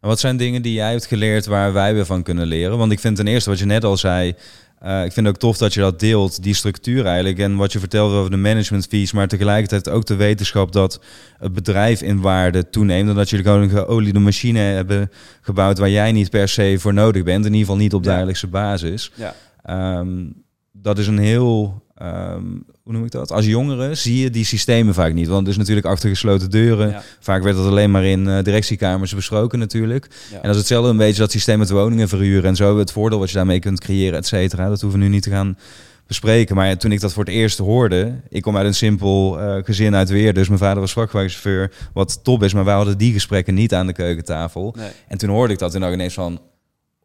[0.00, 2.78] En wat zijn dingen die jij hebt geleerd waar wij weer van kunnen leren?
[2.78, 4.34] Want ik vind ten eerste wat je net al zei.
[4.78, 7.38] eh, ik vind het ook tof dat je dat deelt, die structuur eigenlijk.
[7.38, 9.12] En wat je vertelt over de management fees.
[9.12, 11.00] Maar tegelijkertijd ook de wetenschap dat
[11.38, 13.08] het bedrijf in waarde toeneemt.
[13.08, 16.94] En dat jullie gewoon een geoliede machine hebben gebouwd waar jij niet per se voor
[16.94, 17.38] nodig bent.
[17.44, 18.10] In ieder geval niet op Ja.
[18.10, 19.10] dagelijkse basis.
[19.14, 19.34] ja.
[19.62, 20.24] Ehm,
[20.72, 21.84] dat is een heel.
[21.98, 22.44] Ehm,
[22.82, 23.32] hoe noem ik dat?
[23.32, 25.26] Als jongere zie je die systemen vaak niet.
[25.26, 26.88] Want het is natuurlijk achter gesloten deuren.
[26.88, 27.02] Ja.
[27.20, 30.08] Vaak werd dat alleen maar in eh, directiekamers besproken natuurlijk.
[30.30, 30.36] Ja.
[30.36, 32.78] En dat is hetzelfde een beetje dat systeem met woningen verhuren en zo.
[32.78, 34.68] Het voordeel wat je daarmee kunt creëren, et cetera.
[34.68, 35.56] Dat hoeven we nu niet te gaan
[36.06, 36.56] bespreken.
[36.56, 38.20] Maar toen ik dat voor het eerst hoorde...
[38.28, 40.34] Ik kom uit een simpel eh, gezin uit Weer.
[40.34, 41.72] Dus mijn vader was vrachtwagenchauffeur.
[41.92, 44.74] Wat top is, maar wij hadden die gesprekken niet aan de keukentafel.
[44.78, 44.90] Nee.
[45.08, 46.40] En toen hoorde ik dat en dacht ik ineens van...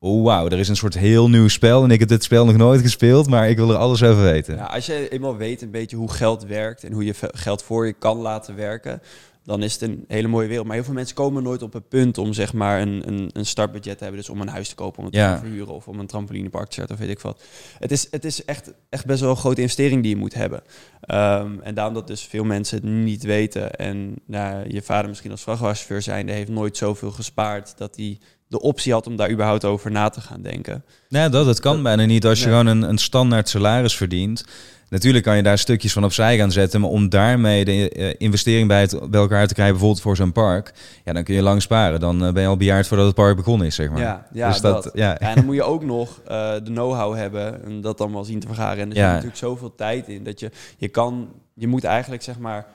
[0.04, 1.84] Oh, wauw, er is een soort heel nieuw spel.
[1.84, 4.56] En ik heb dit spel nog nooit gespeeld, maar ik wil er alles over weten.
[4.56, 7.86] Ja, als je eenmaal weet een beetje hoe geld werkt en hoe je geld voor
[7.86, 9.02] je kan laten werken,
[9.44, 10.66] dan is het een hele mooie wereld.
[10.66, 13.46] Maar heel veel mensen komen nooit op het punt om zeg maar een, een, een
[13.46, 14.22] startbudget te hebben.
[14.22, 15.34] Dus om een huis te kopen, om het Ja.
[15.34, 17.42] te verhuren of om een trampolinepark te zetten of weet ik wat.
[17.80, 20.62] Het is, het is echt, echt best wel een grote investering die je moet hebben.
[21.02, 23.76] Ehm, en daarom dat dus veel mensen het niet weten.
[23.76, 28.18] En nou, je vader misschien als vrachtwagenchauffeur zijnde heeft nooit zoveel gespaard dat hij
[28.52, 30.84] de optie had om daar überhaupt over na te gaan denken.
[31.10, 32.54] Nee, dat, dat kan Dat- bijna niet als je Nee.
[32.58, 34.46] gewoon een, een standaard salaris verdient.
[34.90, 38.68] Natuurlijk kan je daar stukjes van opzij gaan zetten, maar om daarmee de eh, investering
[38.68, 40.74] bij, het, bij elkaar te krijgen, bijvoorbeeld voor zo'n park,
[41.06, 42.00] ja, dan kun je lang sparen.
[42.00, 44.00] Dan eh, ben je al bejaard voordat het park begonnen is, zeg maar.
[44.02, 44.94] Ja, ja, dus dat, dat.
[44.96, 45.10] ja.
[45.10, 48.40] Ja, en dan moet je ook nog eh, de know-how hebben en dat allemaal zien
[48.40, 48.84] te vergaren.
[48.84, 49.02] En er Ja.
[49.04, 52.66] zit natuurlijk zoveel tijd in dat je, je kan, je moet eigenlijk zeg maar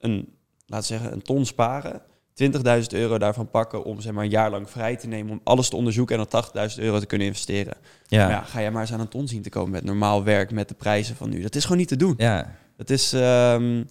[0.00, 0.28] een,
[0.66, 2.00] laten zeggen, een ton sparen.
[2.42, 5.68] 20.000 euro daarvan pakken om zeg maar een jaar lang vrij te nemen om alles
[5.68, 7.74] te onderzoeken en dan 80.000 euro te kunnen investeren.
[8.06, 8.42] Ja.
[8.42, 10.74] Ga jij maar eens aan een ton zien te komen met normaal werk, met de
[10.74, 11.40] prijzen van nu.
[11.40, 12.14] Dat is gewoon niet te doen.
[12.16, 12.56] ja.
[12.76, 13.82] Het is, ehm,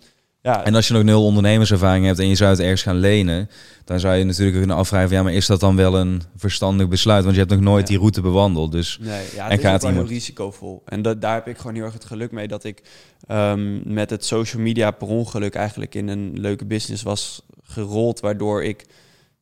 [0.47, 3.49] ja, En als je nog nul ondernemerservaring hebt en je zou het ergens gaan lenen,
[3.86, 6.88] dan zou je natuurlijk kunnen afvragen: van, ja, maar is dat dan wel een verstandig
[6.88, 7.23] besluit?
[7.23, 7.88] Want je hebt nog nooit Ja.
[7.88, 8.71] die route bewandeld.
[8.71, 10.81] Dus Nee, ja, En het is gaat wel iemand- heel risicovol.
[10.85, 12.81] En dat, daar heb ik gewoon heel erg het geluk mee dat ik
[13.27, 18.63] ehm, met het social media per ongeluk eigenlijk in een leuke business was gerold, waardoor
[18.63, 18.85] ik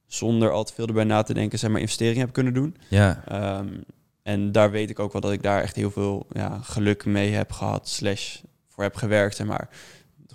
[0.07, 2.75] zonder al te veel erbij na te denken, zeg maar, investeringen heb kunnen doen.
[2.89, 3.67] ja, Ehm,
[4.23, 7.31] en daar weet ik ook wel dat ik daar echt heel veel ja, geluk mee
[7.33, 8.35] heb gehad, slash
[8.69, 9.69] voor heb gewerkt, zeg maar.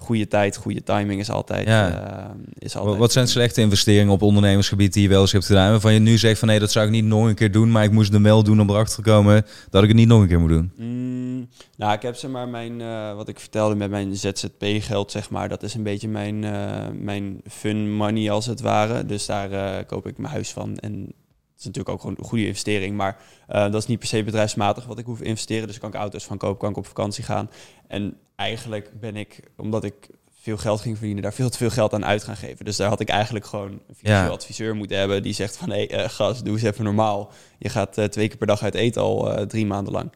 [0.00, 1.66] Goede tijd, goede timing is altijd.
[1.66, 1.88] Ja.
[1.90, 5.46] ehm, is Wat- altijd wat zijn slechte investeringen op ondernemersgebied die je wel eens hebt
[5.46, 5.70] gedaan?
[5.70, 7.84] Waarvan je nu zegt van nee, dat zou ik niet nog een keer doen, maar
[7.84, 10.28] ik moest hem wel doen om erachter te komen dat ik het niet nog een
[10.28, 10.72] keer moet doen.
[10.76, 15.30] Mm, nou, ik heb zeg maar mijn, eh, wat ik vertelde met mijn ZZP-geld, zeg
[15.30, 19.06] maar, dat is een beetje mijn, eh, mijn fun money als het ware.
[19.06, 20.76] Dus daar eh, koop ik mijn huis van.
[20.78, 21.12] En
[21.60, 24.84] is natuurlijk ook gewoon een goede investering, maar eh, dat is niet per se bedrijfsmatig
[24.86, 25.66] wat ik hoef te investeren.
[25.66, 27.50] Dus kan ik auto's van kopen, kan ik op vakantie gaan.
[27.86, 30.08] En eigenlijk ben ik, omdat ik
[30.40, 32.64] veel geld ging verdienen, daar veel te veel geld aan uit gaan geven.
[32.64, 34.34] Dus daar had ik eigenlijk gewoon een financieel Ja.
[34.34, 37.32] adviseur moeten hebben die zegt van, hé hey, eh, gast, doe eens even normaal.
[37.58, 40.12] Je gaat eh, twee keer per dag uit eten al drie maanden lang.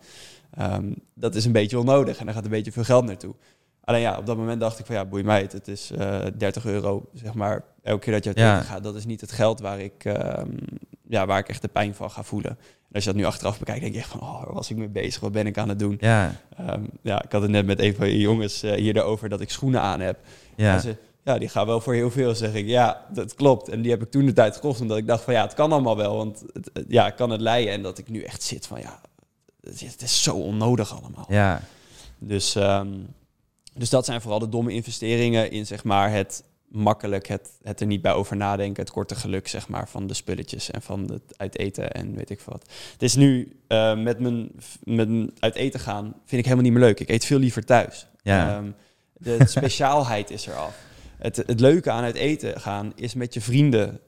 [0.54, 3.34] Ehm, dat is een beetje onnodig en daar gaat een beetje veel geld naartoe.
[3.84, 5.52] Alleen ja, op dat moment dacht ik van ja, boei mij het.
[5.52, 8.54] Het is eh 30 euro, zeg maar, elke keer dat je uit Ja.
[8.54, 8.82] eten gaat.
[8.82, 10.48] Dat is niet het geld waar ik, ehm,
[11.08, 12.50] ja, waar ik echt de pijn van ga voelen.
[12.50, 14.76] En als je dat nu achteraf bekijkt, denk je echt van, oh, waar was ik
[14.76, 15.20] mee bezig?
[15.20, 15.96] Wat ben ik aan het doen?
[16.00, 19.28] Ja, Ehm, ja, ik had het net met een van je jongens eh, hier erover
[19.28, 20.18] dat ik schoenen aan heb.
[20.56, 20.74] ja.
[20.74, 22.66] En ze, ja, die gaan wel voor heel veel, zeg ik.
[22.66, 23.68] Ja, dat klopt.
[23.68, 25.72] En die heb ik toen de tijd gekocht, omdat ik dacht van ja, het kan
[25.72, 26.16] allemaal wel.
[26.16, 27.72] Want het, het- ja, ik kan het leiden.
[27.72, 29.00] En dat ik nu echt zit van ja,
[29.60, 31.26] het is, het is zo onnodig allemaal.
[31.28, 31.60] ja.
[32.18, 32.88] Dus, ehm,
[33.74, 37.86] dus dat zijn vooral de domme investeringen in zeg maar het makkelijk, het, het er
[37.86, 41.22] niet bij over nadenken, het korte geluk zeg maar van de spulletjes en van het
[41.36, 42.66] uit eten en weet ik wat.
[42.92, 44.50] Het is nu eh, met, mijn,
[44.82, 47.00] met mijn uit eten gaan vind ik helemaal niet meer leuk.
[47.00, 48.06] Ik eet veel liever thuis.
[48.22, 48.56] Ja.
[48.56, 48.70] Ehm,
[49.12, 50.76] de speciaalheid is eraf.
[51.18, 54.00] Het, het leuke aan uit eten gaan is met je vrienden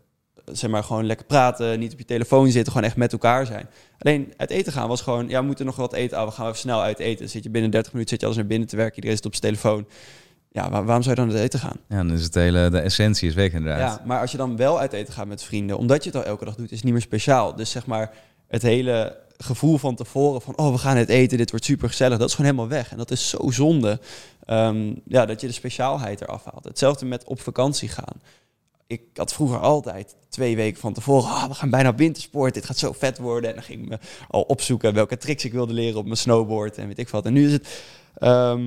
[0.52, 3.68] zeg maar gewoon lekker praten, niet op je telefoon zitten, gewoon echt met elkaar zijn.
[3.98, 6.46] Alleen uit eten gaan was gewoon, ja, we moeten nog wat eten, ah, we gaan
[6.46, 7.28] even snel uit eten.
[7.28, 9.34] Zit je binnen 30 minuten, zit je alles naar binnen te werken, iedereen zit op
[9.34, 9.86] zijn telefoon.
[10.56, 11.76] Ja, waar- waarom zou je dan uit eten gaan?
[11.88, 13.98] ja, dan is het hele, de essentie is weg inderdaad.
[13.98, 16.24] Ja, maar als je dan wel uit eten gaat met vrienden, omdat je het al
[16.24, 17.54] elke dag doet, is het niet meer speciaal.
[17.54, 18.10] Dus zeg maar,
[18.48, 22.18] het hele gevoel van tevoren van, oh, we gaan uit eten, dit wordt super gezellig,
[22.18, 22.90] dat is gewoon helemaal weg.
[22.90, 24.00] En dat is zo zonde,
[24.44, 26.64] ehm, ja, dat je de speciaalheid eraf haalt.
[26.64, 28.20] Hetzelfde met op vakantie gaan.
[28.86, 32.64] Ik had vroeger altijd twee weken van tevoren, ah, we gaan bijna op wintersport, dit
[32.64, 33.48] gaat zo vet worden.
[33.50, 33.98] En dan ging ik me
[34.28, 37.26] al opzoeken welke tricks ik wilde leren op mijn snowboard en weet ik wat.
[37.26, 37.82] En nu is het
[38.18, 38.62] ehm,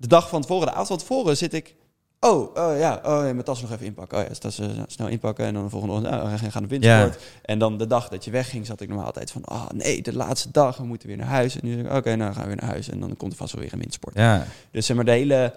[0.00, 1.74] de dag van tevoren, de avond van tevoren zit ik,
[2.20, 4.18] oh, oh ja, oh, ja, mijn tas nog even inpakken.
[4.18, 6.70] Oh ja, tas eh, snel inpakken en dan de volgende ochtend, nou, we gaan op
[6.70, 7.18] wintersport.
[7.42, 10.14] En dan de dag dat je wegging, zat ik normaal altijd van, oh nee, de
[10.14, 11.54] laatste dag, we moeten weer naar huis.
[11.54, 12.88] En nu zeg ik, oké, nou gaan we weer naar huis.
[12.88, 14.14] En dan komt er vast wel weer een wintersport.
[14.14, 15.54] Ja, Dus zeg maar de hele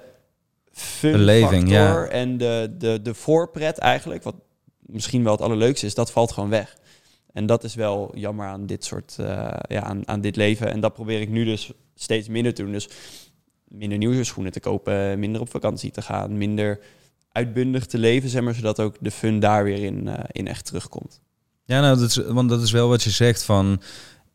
[0.71, 2.05] fun Beleving, ja.
[2.05, 4.35] en de, de, de voorpret eigenlijk, wat
[4.79, 6.75] misschien wel het allerleukste is, dat valt gewoon weg.
[7.33, 10.71] En dat is wel jammer aan dit soort, eh, ja, aan, aan dit leven.
[10.71, 12.71] En dat probeer ik nu dus steeds minder te doen.
[12.71, 12.89] Dus
[13.73, 16.79] minder nieuwe schoenen te kopen, minder op vakantie te gaan, minder
[17.31, 20.65] uitbundig te leven, zeg maar, zodat ook de fun daar weer in, eh, in echt
[20.65, 21.21] terugkomt.
[21.65, 23.81] Ja, nou, dat is, want dat is wel wat je zegt van...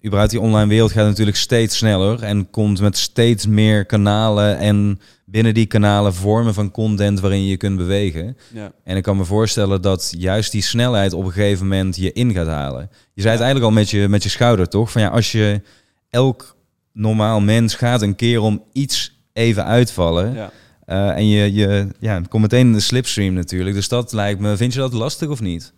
[0.05, 2.23] überhaupt die online wereld gaat natuurlijk steeds sneller...
[2.23, 7.49] en komt met steeds meer kanalen en binnen die kanalen vormen van content waarin je
[7.49, 8.37] je kunt bewegen.
[8.53, 8.73] Ja.
[8.85, 12.33] En ik kan me voorstellen dat juist die snelheid op een gegeven moment je in
[12.33, 12.91] gaat halen.
[13.15, 13.47] Je zei het Ja.
[13.47, 14.93] eigenlijk al met je, met je schouder, toch?
[14.93, 15.63] Van ja, als je
[16.11, 16.57] elk
[16.93, 20.35] normaal mens gaat een keer om iets even uitvallen...
[20.35, 20.51] Ja.
[20.85, 23.77] eh, en je, je ja, komt meteen in de slipstream natuurlijk.
[23.77, 24.57] Dus dat lijkt me...
[24.57, 25.73] Vind je dat lastig of niet?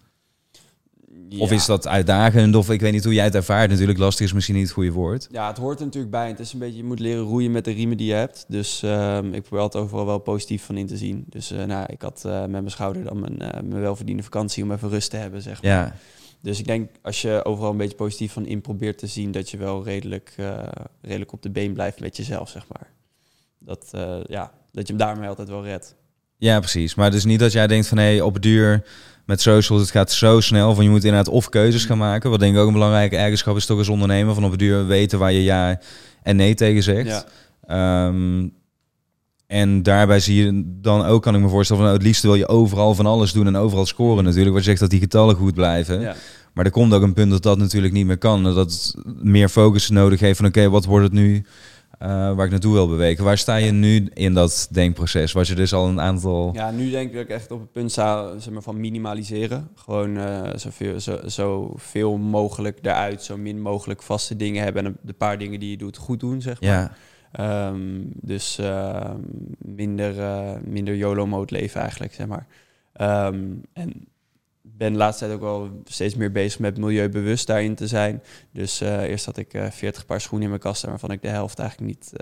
[1.39, 2.55] Of is dat uitdagend?
[2.55, 3.71] Of ik weet niet hoe jij het ervaart.
[3.71, 5.29] Natuurlijk, lastig is misschien niet het goede woord.
[5.31, 6.29] Ja, het hoort er natuurlijk bij.
[6.29, 8.45] Het is een beetje, je moet leren roeien met de riemen die je hebt.
[8.49, 11.25] Dus ehm, ik probeer altijd overal wel positief van in te zien.
[11.29, 14.73] Dus eh, nou, ik had eh, met mijn schouder dan mijn, mijn welverdiende vakantie om
[14.73, 15.71] even rust te hebben, zeg maar.
[15.71, 15.97] Ja,
[16.41, 19.51] Dus ik denk, als je overal een beetje positief van in probeert te zien, dat
[19.51, 20.35] je wel redelijk,
[21.01, 22.91] redelijk op de been blijft met jezelf, zeg maar.
[23.61, 25.95] Dat, eh, ja, dat je hem daarmee altijd wel redt.
[26.39, 26.95] ja, precies.
[26.95, 27.99] Maar dus niet dat jij denkt van...
[27.99, 28.85] hé, hey, op het duur
[29.27, 30.75] met socials, het gaat zo snel...
[30.75, 32.31] van je moet inderdaad of keuzes gaan maken.
[32.31, 34.35] Wat denk ik ook een belangrijke eigenschap is toch als ondernemer...
[34.35, 35.81] van op het duur weten waar je ja
[36.23, 37.07] en nee tegen zegt.
[37.07, 37.25] Ja.
[38.07, 38.49] Ehm,
[39.47, 41.83] en daarbij zie je dan ook, kan ik me voorstellen...
[41.83, 44.55] van nou, het liefst wil je overal van alles doen en overal scoren natuurlijk.
[44.55, 46.01] Wat je zegt dat die getallen goed blijven.
[46.01, 46.15] Ja.
[46.53, 48.43] Maar er komt ook een punt dat dat natuurlijk niet meer kan.
[48.43, 51.45] Dat het meer focus nodig heeft van oké, wat wordt het nu
[52.01, 53.25] eh, waar ik naartoe wil bewegen.
[53.25, 55.33] Waar sta je nu in dat denkproces?
[55.33, 56.51] Was je dus al een aantal...
[56.53, 59.69] Ja, nu denk ik dat ik echt op het punt sta zeg maar, van minimaliseren.
[59.75, 64.87] Gewoon uh, zoveel, zo, zoveel mogelijk eruit, zo min mogelijk vaste dingen hebben...
[64.87, 66.97] en de paar dingen die je doet goed doen, zeg maar.
[67.33, 67.69] Ja.
[67.69, 69.11] Um, dus uh,
[69.59, 72.47] minder, uh, minder YOLO-mode leven eigenlijk, zeg maar.
[73.27, 73.93] Um, en
[74.81, 78.23] ben de laatste tijd ook wel steeds meer bezig met milieubewust daarin te zijn.
[78.53, 81.59] Dus uh, eerst had ik 40 paar schoenen in mijn kast, waarvan ik de helft
[81.59, 82.13] eigenlijk niet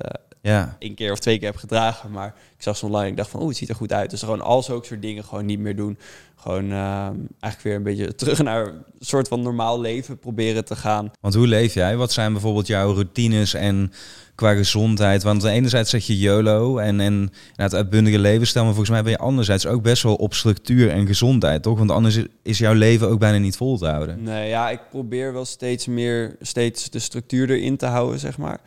[0.42, 0.76] ja.
[0.78, 2.10] één keer of twee keer heb gedragen.
[2.10, 4.10] Maar ik zag ze online ik dacht van, oh, het ziet er goed uit.
[4.10, 5.98] Dus gewoon al zulke soort dingen gewoon niet meer doen.
[6.36, 7.04] Gewoon uh,
[7.40, 11.10] eigenlijk weer een beetje terug naar een soort van normaal leven proberen te gaan.
[11.20, 11.96] Want hoe leef jij?
[11.96, 13.92] Wat zijn bijvoorbeeld jouw routines en
[14.38, 15.22] qua gezondheid?
[15.22, 19.12] Want de enerzijds zeg je YOLO en, en het uitbundige levensstijl, maar volgens mij ben
[19.12, 21.78] je anderzijds ook best wel op structuur en gezondheid, toch?
[21.78, 24.22] Want anders is jouw leven ook bijna niet vol te houden.
[24.22, 28.60] Nee, ja, ik probeer wel steeds meer, steeds de structuur erin te houden, zeg maar.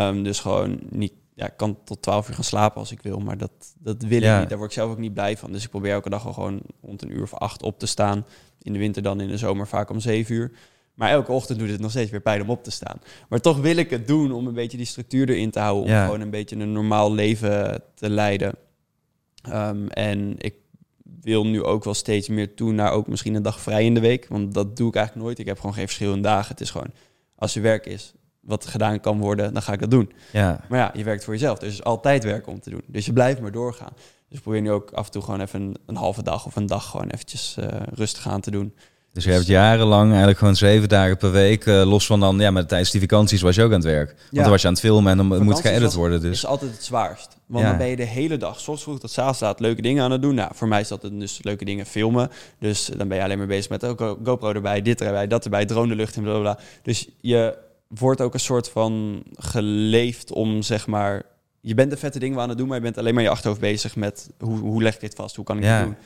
[0.00, 3.18] Um, dus gewoon niet ja, ik kan tot 12 uur gaan slapen als ik wil,
[3.18, 4.48] maar dat, dat wil ik niet.
[4.48, 5.52] Daar word ik zelf ook niet blij van.
[5.52, 8.26] Dus ik probeer elke dag al gewoon rond een uur of acht op te staan.
[8.62, 10.52] In de winter dan, in de zomer vaak om 7 uur.
[10.96, 13.00] Maar elke ochtend doet het nog steeds weer pijn om op te staan.
[13.28, 15.94] Maar toch wil ik het doen om een beetje die structuur erin te houden.
[15.94, 18.54] Om gewoon een beetje een normaal leven te leiden.
[19.48, 20.54] Um, en ik
[21.20, 24.00] wil nu ook wel steeds meer toe naar ook misschien een dag vrij in de
[24.00, 24.26] week.
[24.28, 25.38] Want dat doe ik eigenlijk nooit.
[25.38, 26.50] Ik heb gewoon geen verschillende dagen.
[26.50, 26.90] Het is gewoon,
[27.34, 30.12] als er werk is, wat gedaan kan worden, dan ga ik dat doen.
[30.32, 30.64] Ja.
[30.68, 31.58] Maar ja, je werkt voor jezelf.
[31.58, 32.82] Dus er is altijd werk om te doen.
[32.86, 33.92] Dus je blijft maar doorgaan.
[34.28, 36.66] Dus probeer nu ook af en toe gewoon even een, een halve dag of een
[36.66, 38.74] dag gewoon eventjes uh, rustig aan te doen.
[39.16, 42.50] Dus je hebt jarenlang eigenlijk gewoon zeven dagen per week, uh, los van dan, ja,
[42.50, 44.08] maar tijdens die vakanties was je ook aan het werk.
[44.08, 44.42] Want ja.
[44.42, 46.20] dan was je aan het filmen en dan moet geëdit worden.
[46.20, 46.30] Dus.
[46.30, 47.36] is altijd het zwaarst.
[47.46, 50.10] Want dan ben je de hele dag, soms vroeg tot s'avonds laat, leuke dingen aan
[50.10, 50.34] het doen.
[50.34, 52.30] Nou, voor mij is dat dus leuke dingen filmen.
[52.58, 55.64] Dus dan ben je alleen maar bezig met ook GoPro erbij, dit erbij, dat erbij,
[55.64, 56.58] drone de lucht in, bla bla.
[56.82, 57.58] Dus je
[57.88, 61.22] wordt ook een soort van geleefd om, zeg maar...
[61.60, 63.60] Je bent de vette dingen aan het doen, maar je bent alleen maar je achterhoofd
[63.60, 64.30] bezig met...
[64.38, 65.78] hoe, hoe leg ik dit vast, hoe kan ik ja.
[65.78, 65.96] dit doen?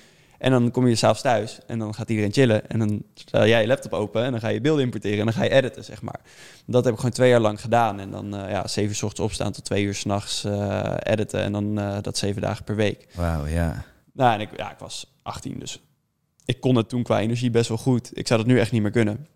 [0.40, 2.68] En dan kom je s'avonds thuis en dan gaat iedereen chillen.
[2.68, 5.34] En dan stel jij je laptop open en dan ga je beelden importeren en dan
[5.34, 6.20] ga je editen, zeg maar.
[6.66, 8.00] Dat heb ik gewoon twee jaar lang gedaan.
[8.00, 11.42] En dan uh, ja, zeven uur ochtends opstaan tot twee uur s'nachts uh, editen.
[11.42, 13.06] En dan uh, dat zeven dagen per week.
[13.14, 13.84] Wauw, ja.
[14.12, 15.80] Nou, en ik, ja, ik was 18, dus
[16.44, 18.10] ik kon het toen qua energie best wel goed.
[18.12, 19.26] Ik zou dat nu echt niet meer kunnen.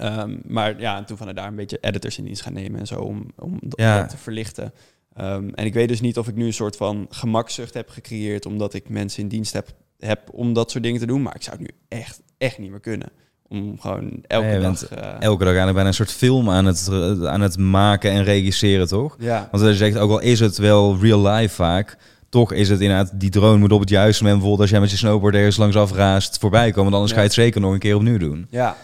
[0.00, 2.86] Um, maar ja, en toen van daar een beetje editors in dienst gaan nemen en
[2.86, 4.00] zo om, om ja.
[4.00, 4.72] dat te verlichten.
[5.20, 8.46] Um, en ik weet dus niet of ik nu een soort van gemakzucht heb gecreëerd
[8.46, 9.68] omdat ik mensen in dienst heb,
[9.98, 11.22] heb om dat soort dingen te doen.
[11.22, 13.08] Maar ik zou het nu echt, echt niet meer kunnen.
[13.48, 14.92] Om gewoon elke dag...
[14.92, 16.88] Uh, elke dag eigenlijk bijna een soort film aan het,
[17.24, 19.16] aan het maken en regisseren, toch?
[19.18, 19.48] Ja.
[19.50, 21.96] Want je zegt, ook al is het wel real life vaak
[22.28, 24.90] toch is het inderdaad, die drone moet op het juiste moment bijvoorbeeld als jij met
[24.90, 27.78] je snowboard ergens langs afraast voorbij komen, want anders ga je het zeker nog een
[27.78, 28.46] keer opnieuw doen.
[28.50, 28.76] Ja,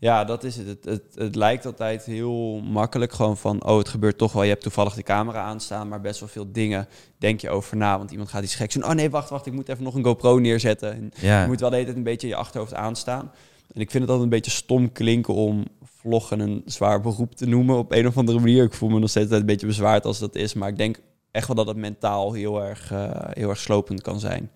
[0.00, 0.66] ja, dat is het.
[0.66, 1.02] Het, het.
[1.14, 4.42] het, lijkt altijd heel makkelijk gewoon van, oh, het gebeurt toch wel.
[4.42, 6.88] Je hebt toevallig de camera aanstaan, maar best wel veel dingen
[7.18, 7.98] denk je over na.
[7.98, 8.84] Want iemand gaat iets geks doen.
[8.84, 10.92] Oh nee, wacht, wacht, ik moet even nog een GoPro neerzetten.
[10.92, 11.42] En ja.
[11.42, 13.32] Je moet wel de hele tijd een beetje je achterhoofd aanstaan.
[13.72, 17.46] En ik vind het altijd een beetje stom klinken om vloggen een zwaar beroep te
[17.46, 18.64] noemen op een of andere manier.
[18.64, 20.54] Ik voel me nog steeds een beetje bezwaard als dat is.
[20.54, 24.20] Maar ik denk echt wel dat het mentaal heel erg, uh, heel erg slopend kan
[24.20, 24.50] zijn.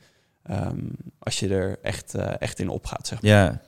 [0.51, 3.31] Um, als je er echt, uh, echt in opgaat, zeg maar.
[3.31, 3.61] Ja.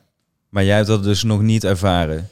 [0.57, 2.29] Maar jij hebt dat dus nog niet ervaren.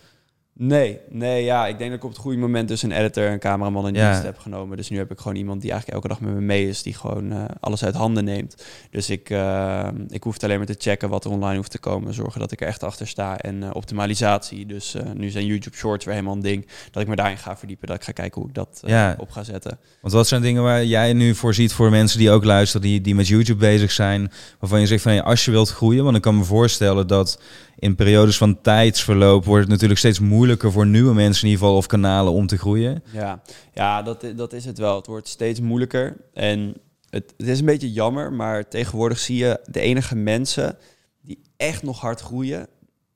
[0.56, 3.38] Nee, nee, ja, ik denk dat ik op het goede moment dus een editor en
[3.38, 4.76] cameraman in dienst heb genomen.
[4.76, 6.94] Dus nu heb ik gewoon iemand die eigenlijk elke dag met me mee is, die
[6.94, 8.64] gewoon uh, alles uit handen neemt.
[8.90, 12.14] Dus ik, uh, ik hoef alleen maar te checken wat er online hoeft te komen,
[12.14, 14.66] zorgen dat ik er echt achter sta en uh, optimalisatie.
[14.66, 17.86] Dus nu zijn YouTube Shorts weer helemaal een ding, dat ik me daarin ga verdiepen,
[17.86, 19.14] dat ik ga kijken hoe ik dat ja.
[19.18, 19.78] op ga zetten.
[20.00, 23.00] Want wat zijn dingen waar jij nu voor ziet voor mensen die ook luisteren, die,
[23.00, 26.16] die met YouTube bezig zijn, waarvan je zegt van ja, als je wilt groeien, want
[26.16, 27.38] ik kan me voorstellen dat
[27.78, 31.78] in periodes van tijdsverloop wordt het natuurlijk steeds moeilijker voor nieuwe mensen in ieder geval
[31.78, 33.02] of kanalen om te groeien.
[33.12, 33.42] Ja,
[33.74, 34.96] ja dat, dat is het wel.
[34.96, 36.16] Het wordt steeds moeilijker.
[36.32, 36.74] En
[37.10, 40.78] het, het is een beetje jammer, maar tegenwoordig zie je de enige mensen
[41.20, 42.66] die echt nog hard groeien,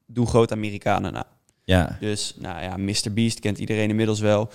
[0.06, 1.26] doen groot Amerikanen na.
[1.64, 1.96] Ja.
[2.00, 3.12] Dus, nou ja, Mr.
[3.12, 4.50] Beast kent iedereen inmiddels wel.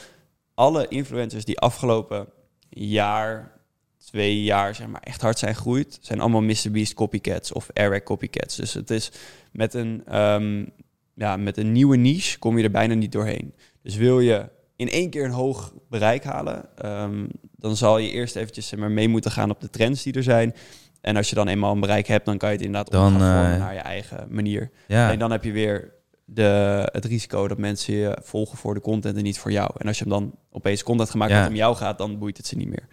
[0.54, 2.28] Alle influencers die afgelopen
[2.70, 3.52] jaar,
[3.98, 6.72] twee jaar, zeg maar, echt hard zijn gegroeid, zijn allemaal Mr.
[6.72, 8.56] Beast copycats of Eric copycats.
[8.56, 9.12] Dus het is
[9.54, 10.70] met een, um,
[11.14, 13.54] ja, met een nieuwe niche kom je er bijna niet doorheen.
[13.82, 18.36] Dus wil je in één keer een hoog bereik halen, um, dan zal je eerst
[18.36, 20.54] eventjes mee moeten gaan op de trends die er zijn.
[21.02, 23.20] En als je dan eenmaal een bereik hebt, dan kan je het inderdaad dan, uh,
[23.20, 24.72] naar je eigen manier.
[24.88, 25.12] Ja.
[25.12, 25.94] En dan heb je weer
[26.26, 29.72] de, het risico dat mensen je volgen voor de content en niet voor jou.
[29.78, 31.40] En als je hem dan opeens content gemaakt ja.
[31.40, 32.88] dat om jou gaat, dan boeit het ze niet meer.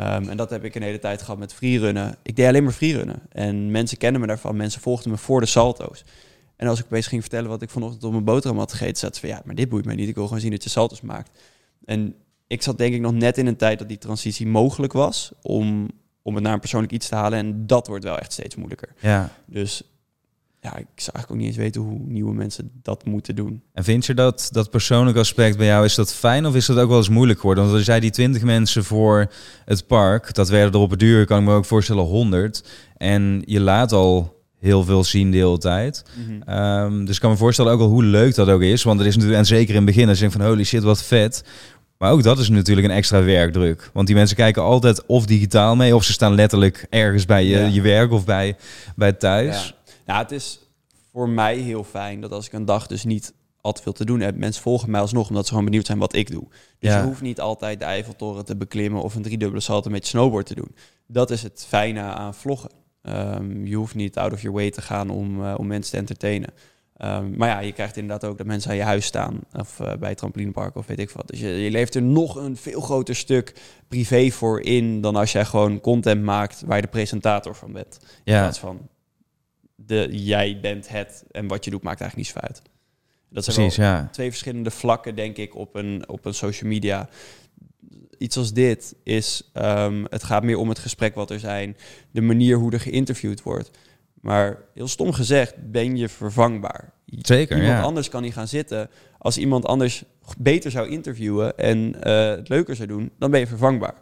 [0.00, 2.16] Um, en dat heb ik een hele tijd gehad met freerunnen.
[2.22, 3.22] Ik deed alleen maar freerunnen.
[3.28, 4.56] En mensen kennen me daarvan.
[4.56, 6.04] Mensen volgden me voor de salto's.
[6.56, 9.20] En als ik opeens ging vertellen wat ik vanochtend op mijn boterham had gegeten, zaten
[9.20, 10.08] ze van ja, maar dit boeit mij niet.
[10.08, 11.30] Ik wil gewoon zien dat je salto's maakt.
[11.84, 12.14] En
[12.46, 15.90] ik zat denk ik nog net in een tijd dat die transitie mogelijk was om,
[16.22, 17.38] om het naar een persoonlijk iets te halen.
[17.38, 18.88] En dat wordt wel echt steeds moeilijker.
[19.00, 19.30] Ja.
[19.46, 19.82] Dus
[20.72, 23.62] ja, ik zou eigenlijk ook niet eens weten hoe nieuwe mensen dat moeten doen.
[23.72, 26.78] En vind je dat dat persoonlijk aspect bij jou, is dat fijn of is dat
[26.78, 27.64] ook wel eens moeilijk geworden?
[27.64, 29.30] Want als jij die 20 mensen voor
[29.64, 32.64] het park, dat werden er op het duur, kan ik me ook voorstellen, 100.
[32.96, 36.02] En je laat al heel veel zien de hele tijd.
[36.44, 38.82] Ehm, dus ik kan me voorstellen ook wel hoe leuk dat ook is.
[38.82, 40.82] Want het is natuurlijk, en zeker in het begin, als je denkt van holy shit,
[40.82, 41.44] wat vet.
[41.98, 43.90] Maar ook dat is natuurlijk een extra werkdruk.
[43.92, 47.58] Want die mensen kijken altijd of digitaal mee, of ze staan letterlijk ergens bij je,
[47.58, 47.66] Ja.
[47.66, 48.56] je werk of bij,
[48.96, 49.66] bij thuis.
[49.68, 49.76] Ja.
[50.08, 50.60] Nou, het is
[51.12, 54.04] voor mij heel fijn dat als ik een dag dus niet al te veel te
[54.04, 56.46] doen heb, mensen volgen mij alsnog omdat ze gewoon benieuwd zijn wat ik doe.
[56.78, 56.98] Dus Ja.
[56.98, 60.46] je hoeft niet altijd de Eiffeltoren te beklimmen of een driedubbele salto met je snowboard
[60.46, 60.74] te doen.
[61.06, 62.70] Dat is het fijne aan vloggen.
[63.02, 65.98] Ehm, je hoeft niet out of your way te gaan om, eh, om mensen te
[65.98, 66.50] entertainen.
[66.96, 69.92] Ehm, maar ja, je krijgt inderdaad ook dat mensen aan je huis staan of eh,
[69.96, 71.28] bij het trampolinepark of weet ik wat.
[71.28, 73.54] Dus je, je leeft er nog een veel groter stuk
[73.88, 77.98] privé voor in dan als jij gewoon content maakt waar je de presentator van bent.
[78.24, 78.40] In Ja.
[78.40, 78.88] plaats van
[79.86, 82.62] de, jij bent het en wat je doet maakt eigenlijk niet zo uit.
[83.30, 84.08] Dat zijn Precies, wel ja.
[84.12, 87.08] twee verschillende vlakken, denk ik, op een, op een social media.
[88.18, 91.76] Iets als dit is, ehm, het gaat meer om het gesprek wat er zijn,
[92.10, 93.70] de manier hoe er geïnterviewd wordt.
[94.20, 96.92] Maar heel stom gezegd, ben je vervangbaar.
[97.06, 97.82] Zeker, Iemand ja.
[97.82, 98.90] anders kan niet gaan zitten.
[99.18, 100.04] Als iemand anders
[100.38, 103.94] beter zou interviewen en eh, het leuker zou doen, dan ben je vervangbaar.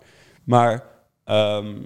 [0.44, 0.84] Maar
[1.24, 1.76] ehm,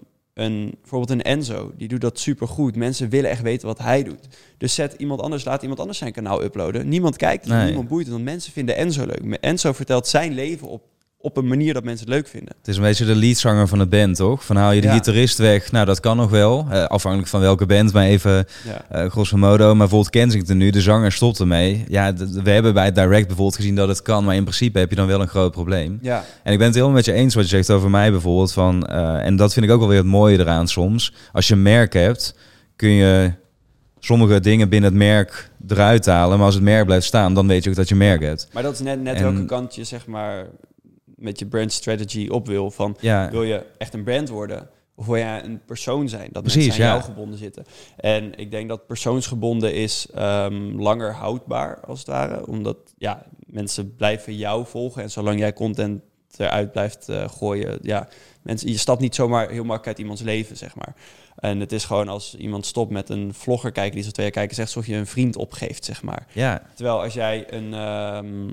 [0.40, 2.76] een, bijvoorbeeld een Enzo, die doet dat supergoed.
[2.76, 4.28] Mensen willen echt weten wat hij doet.
[4.58, 6.88] Dus zet iemand anders, laat iemand anders zijn kanaal uploaden.
[6.88, 7.64] Niemand kijkt, Nee.
[7.64, 9.36] niemand boeit het, want mensen vinden Enzo leuk.
[9.40, 10.82] Enzo vertelt zijn leven op,
[11.22, 12.54] op een manier dat mensen het leuk vinden.
[12.58, 14.44] Het is een beetje de leadzanger van de band, toch?
[14.44, 14.92] Van haal je de Ja.
[14.92, 15.72] gitarist weg.
[15.72, 16.66] Nou, dat kan nog wel.
[16.70, 18.84] Eh, afhankelijk van welke band, maar even Ja.
[18.88, 19.66] eh grosso modo.
[19.66, 21.84] Maar bijvoorbeeld Kensington nu, de zanger stopt ermee.
[21.88, 22.12] Ja,
[22.42, 24.24] we hebben bij het Direct bijvoorbeeld gezien dat het kan.
[24.24, 25.98] Maar in principe heb je dan wel een groot probleem.
[26.02, 28.52] Ja, En ik ben het helemaal met je eens wat je zegt over mij bijvoorbeeld.
[28.52, 31.14] Van, eh, en dat vind ik ook wel weer het mooie eraan soms.
[31.32, 32.34] Als je een merk hebt,
[32.76, 33.32] kun je
[33.98, 36.36] sommige dingen binnen het merk eruit halen.
[36.36, 38.48] Maar als het merk blijft staan, dan weet je ook dat je merk hebt.
[38.52, 40.46] maar dat is net, net En- welke kant je zeg maar
[41.20, 42.70] met je brand strategy op wil.
[42.70, 44.68] Van Ja, Wil je echt een brand worden?
[44.94, 46.28] Of wil jij een persoon zijn?
[46.32, 46.96] Dat Precies, mensen aan ja.
[46.96, 47.64] jou gebonden zitten.
[47.96, 52.46] En ik denk dat persoonsgebonden is ehm, langer houdbaar, als het ware.
[52.46, 55.02] Omdat ja, mensen blijven jou volgen.
[55.02, 56.02] En zolang jij content
[56.36, 57.78] eruit blijft eh, gooien...
[57.82, 58.08] Ja,
[58.42, 60.94] mensen, je stapt niet zomaar heel makkelijk uit iemands leven, zeg maar.
[61.36, 63.94] En het is gewoon als iemand stopt met een vlogger kijken...
[63.94, 66.26] die zo twee jaar kijken, zegt alsof je een vriend opgeeft, zeg maar.
[66.32, 68.48] ja, Terwijl als jij een, ehm,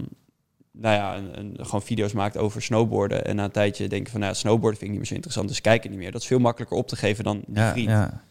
[0.80, 4.11] nou ja, een, een, gewoon video's maakt over snowboarden en na een tijdje denk je
[4.11, 6.11] van, nou, ja, snowboarden vind ik niet meer zo interessant, dus kijk het niet meer.
[6.11, 7.89] Dat is veel makkelijker op te geven dan die ja, vriend.
[7.89, 8.23] ja.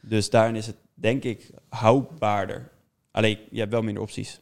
[0.00, 2.68] Dus daarin is het, denk ik, houdbaarder.
[3.10, 4.40] Alleen, je hebt wel minder opties.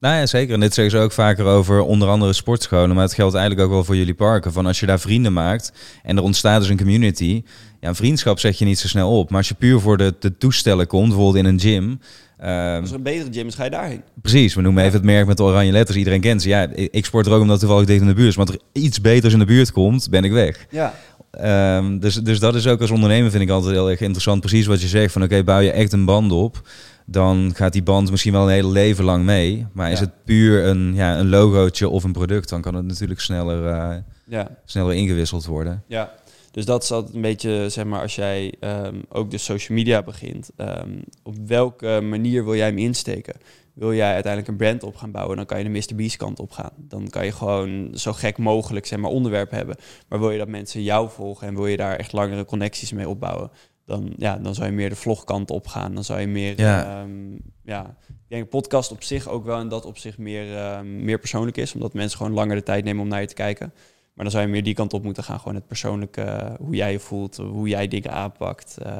[0.00, 0.54] Nou ja, zeker.
[0.54, 2.94] En dit zeggen ze ook vaker over onder andere sportscholen.
[2.94, 4.52] Maar het geldt eigenlijk ook wel voor jullie parken.
[4.52, 5.72] Van als je daar vrienden maakt
[6.02, 7.42] en er ontstaat dus een community.
[7.80, 9.28] Ja, een vriendschap zet je niet zo snel op.
[9.28, 12.00] Maar als je puur voor de, de toestellen komt, bijvoorbeeld in een gym.
[12.38, 14.02] Ehm, Als er een betere gym is, ga je daarheen.
[14.22, 15.98] precies, we noemen even het merk met de oranje letters.
[15.98, 16.48] Iedereen kent ze.
[16.48, 18.36] Ja, ik sport er ook omdat toevallig dicht in de buurt is.
[18.36, 20.66] Maar als er iets beters in de buurt komt, ben ik weg.
[20.70, 20.94] Ja.
[21.30, 24.40] Ehm, dus, dus dat is ook als ondernemer vind ik altijd heel erg interessant.
[24.40, 25.12] Precies wat je zegt.
[25.12, 26.68] Van oké, bouw je echt een band op.
[27.06, 29.66] Dan gaat die band misschien wel een hele leven lang mee.
[29.72, 33.20] Maar is het puur een, ja, een logootje of een product, dan kan het natuurlijk
[33.20, 34.48] sneller, eh, Ja.
[34.64, 35.82] sneller ingewisseld worden.
[35.86, 36.12] Ja,
[36.58, 40.02] dus dat is altijd een beetje, zeg maar, als jij ehm, ook de social media
[40.02, 43.34] begint, ehm, op welke manier wil jij hem insteken?
[43.74, 45.94] Wil jij uiteindelijk een brand op gaan bouwen, dan kan je de Mr.
[45.94, 46.72] Beast kant op gaan.
[46.76, 49.76] Dan kan je gewoon zo gek mogelijk, zeg maar, onderwerp hebben.
[50.08, 53.08] Maar wil je dat mensen jou volgen en wil je daar echt langere connecties mee
[53.08, 53.50] opbouwen,
[53.86, 55.94] dan, ja, dan zou je meer de vlogkant op gaan.
[55.94, 57.00] Dan zou je meer, Ja.
[57.00, 57.32] ehm,
[57.64, 61.74] ja, ik denk podcast op zich ook wel in dat opzicht meer, meer persoonlijk is,
[61.74, 63.72] omdat mensen gewoon langer de tijd nemen om naar je te kijken.
[64.18, 65.38] Maar dan zou je meer die kant op moeten gaan.
[65.38, 68.76] Gewoon het persoonlijke, eh, hoe jij je voelt, hoe jij dingen aanpakt.
[68.82, 68.92] eh,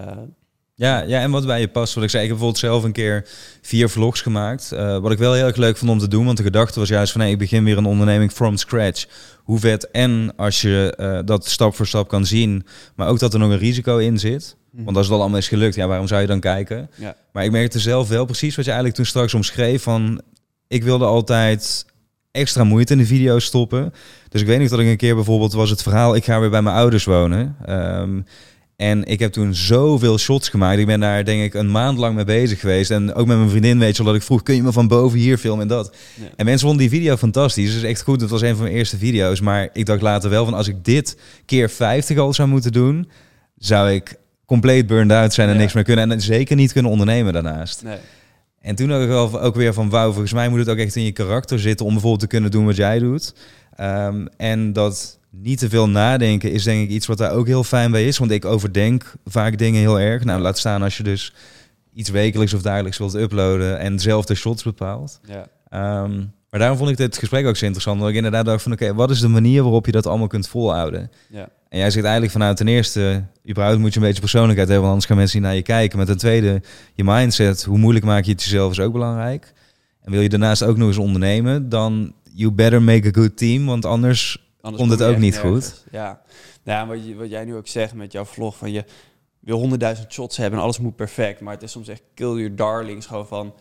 [0.75, 1.95] Ja, ja, en wat bij je past.
[1.95, 3.29] Wat ik zei, ik heb bijvoorbeeld zelf een keer
[3.63, 4.73] vier vlogs gemaakt.
[4.73, 6.25] Eh, wat ik wel heel erg leuk vond om te doen.
[6.25, 9.07] Want de gedachte was juist van, ik begin weer een onderneming from scratch.
[9.43, 12.67] Hoe vet en als je dat stap voor stap kan zien.
[12.97, 14.57] Maar ook dat er nog een risico in zit.
[14.71, 16.91] Want als het al allemaal is gelukt, ja, waarom zou je dan kijken?
[16.95, 17.17] Ja.
[17.33, 19.83] Maar ik merkte zelf wel precies wat je eigenlijk toen straks omschreef.
[19.83, 20.21] Van,
[20.69, 21.87] ik wilde altijd
[22.31, 23.93] extra moeite in de video's stoppen.
[24.29, 26.15] Dus ik weet niet dat ik een keer bijvoorbeeld was het verhaal...
[26.17, 27.57] ik ga weer bij mijn ouders wonen.
[27.65, 28.21] Ehm,
[28.77, 30.79] en ik heb toen zoveel shots gemaakt.
[30.79, 32.91] Ik ben daar denk ik een maand lang mee bezig geweest.
[32.91, 34.43] En ook met mijn vriendin weet je wel dat ik vroeg...
[34.43, 35.95] kun je me van boven hier filmen en dat?
[36.15, 36.25] Ja.
[36.37, 37.73] En mensen vonden die video fantastisch.
[37.73, 38.21] Dus echt goed.
[38.21, 39.41] Het was een van mijn eerste video's.
[39.41, 43.09] Maar ik dacht later wel van als ik dit keer 50 al zou moeten doen...
[43.57, 44.15] zou ik
[44.47, 45.61] compleet burned out zijn en Ja.
[45.61, 46.13] niks meer kunnen.
[46.13, 47.83] En zeker niet kunnen ondernemen daarnaast.
[47.83, 47.99] Nee.
[48.61, 51.05] En toen ook, wel, ook weer van, wauw, volgens mij moet het ook echt in
[51.05, 53.35] je karakter zitten om bijvoorbeeld te kunnen doen wat jij doet.
[53.75, 57.65] Ehm, en dat niet te veel nadenken is denk ik iets wat daar ook heel
[57.65, 58.19] fijn bij is.
[58.19, 60.25] Want ik overdenk vaak dingen heel erg.
[60.25, 61.35] Nou, laat staan als je dus
[61.95, 65.21] iets wekelijks of dagelijks wilt uploaden en zelf de shots bepaalt.
[65.23, 65.47] Ja.
[65.69, 67.97] Ehm, maar daarom vond ik dit gesprek ook zo interessant.
[67.97, 70.49] Omdat ik inderdaad dacht van, oké, wat is de manier waarop je dat allemaal kunt
[70.49, 71.11] volhouden?
[71.29, 71.49] Ja.
[71.69, 74.93] En jij zegt eigenlijk vanuit ten eerste, überhaupt moet je een beetje persoonlijkheid hebben, want
[74.93, 75.97] anders gaan mensen niet naar je kijken.
[75.97, 76.63] Maar ten tweede,
[76.95, 79.53] je mindset, hoe moeilijk maak je het jezelf, is ook belangrijk.
[80.03, 83.67] En wil je daarnaast ook nog eens ondernemen, dan you better make a good team,
[83.67, 85.69] want anders, Anders komt het ook niet nergens.
[85.69, 85.85] goed.
[85.91, 86.21] Ja,
[86.65, 88.85] nou, wat, je, wat jij nu ook zegt met jouw vlog, van je
[89.41, 91.41] wil honderdduizend shots hebben en alles moet perfect.
[91.41, 93.55] Maar het is soms echt kill your darlings, gewoon van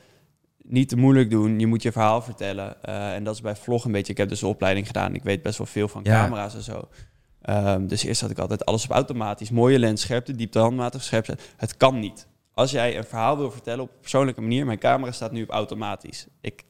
[0.67, 1.59] niet te moeilijk doen.
[1.59, 2.83] Je moet je verhaal vertellen.
[2.83, 4.11] Eh, en dat is bij vlog een beetje.
[4.11, 5.15] Ik heb dus een opleiding gedaan.
[5.15, 6.23] Ik weet best wel veel van Ja.
[6.23, 6.87] camera's en zo.
[7.41, 9.49] Ehm, dus eerst had ik altijd alles op automatisch.
[9.51, 11.37] Mooie lens, scherpte, diepte, handmatig, scherpte.
[11.57, 12.27] Het kan niet.
[12.53, 15.49] Als jij een verhaal wil vertellen op een persoonlijke manier, mijn camera staat nu op
[15.49, 16.27] automatisch.
[16.41, 16.63] Ik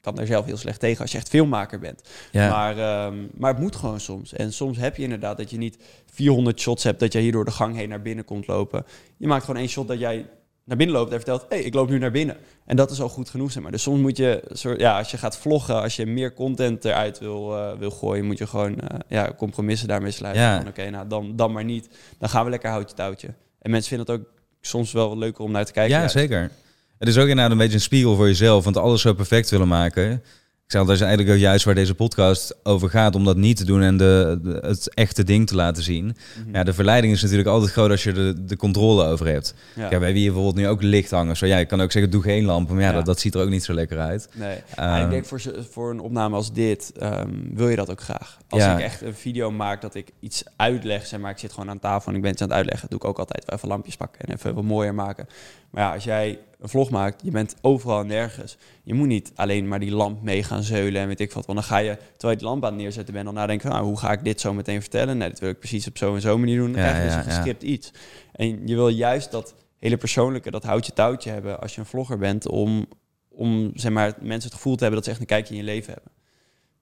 [0.00, 2.02] kan daar zelf heel slecht tegen als je echt filmmaker bent.
[2.32, 4.32] Ja, Maar, ehm, maar het moet gewoon soms.
[4.32, 5.78] En soms heb je inderdaad dat je niet
[6.12, 8.84] 400 shots hebt dat jij hier door de gang heen naar binnen komt lopen.
[9.16, 10.26] Je maakt gewoon één shot dat jij
[10.68, 12.36] naar binnen loopt en vertelt: hé, hey, ik loop nu naar binnen.
[12.64, 13.72] En dat is al goed genoeg, zeg maar.
[13.72, 17.18] Dus soms moet je, soort, ja, als je gaat vloggen, als je meer content eruit
[17.18, 20.42] wil, eh, wil gooien, moet je gewoon eh, ja, compromissen daarmee sluiten.
[20.42, 20.64] Ja.
[20.68, 21.88] Oké, nou dan, dan maar niet.
[22.18, 23.28] Dan gaan we lekker houtje touwtje.
[23.58, 25.92] En mensen vinden het ook soms wel wat leuker om naar te kijken.
[25.92, 26.14] ja juist.
[26.14, 26.50] zeker.
[26.98, 29.68] Het is ook inderdaad een beetje een spiegel voor jezelf, want alles zo perfect willen
[29.68, 30.22] maken.
[30.68, 33.56] Ik zeg, dat is eigenlijk ook juist waar deze podcast over gaat, om dat niet
[33.56, 36.04] te doen en de, de- het echte ding te laten zien.
[36.44, 36.54] Mhm.
[36.56, 39.54] Ja, de verleiding is natuurlijk altijd groot als je er de controle over hebt.
[39.74, 39.90] Ja.
[39.90, 41.36] Ja, bij wie je bijvoorbeeld nu ook licht hangen.
[41.36, 42.74] Zo, ja, je kan ook zeggen, doe geen lampen.
[42.74, 42.96] Maar ja, Ja.
[42.96, 44.28] Dat, dat ziet er ook niet zo lekker uit.
[44.34, 44.56] Nee.
[44.74, 47.90] Ehm, Maar ik denk voor, ze- voor een opname als dit wil wil je dat
[47.90, 48.38] ook graag.
[48.48, 51.70] Als ik echt een video maak dat ik iets uitleg, zeg maar, ik zit gewoon
[51.70, 53.68] aan tafel en ik ben iets aan het uitleggen, doe ik ook altijd wel even
[53.68, 55.26] lampjes pakken en even wat mooier maken.
[55.70, 58.56] Maar ja, als jij een vlog maakt, je bent overal en nergens.
[58.82, 61.46] Je moet niet alleen maar die lamp mee gaan zeulen en weet ik wat.
[61.46, 63.84] Want dan ga je, terwijl je die lamp aan het neerzetten bent, dan nadenken nou,
[63.84, 65.18] hoe ga ik dit zo meteen vertellen?
[65.18, 66.72] Nee, dat wil ik precies op zo en zo manier doen.
[66.72, 67.34] Dan Ja, krijg je dus ja, een ja.
[67.34, 67.90] gescript iets.
[68.32, 72.18] En je wil juist dat hele persoonlijke, dat houtje touwtje hebben als je een vlogger
[72.18, 72.86] bent, om,
[73.28, 75.66] om zeg maar, mensen het gevoel te hebben dat ze echt een kijkje in je
[75.66, 76.12] leven hebben.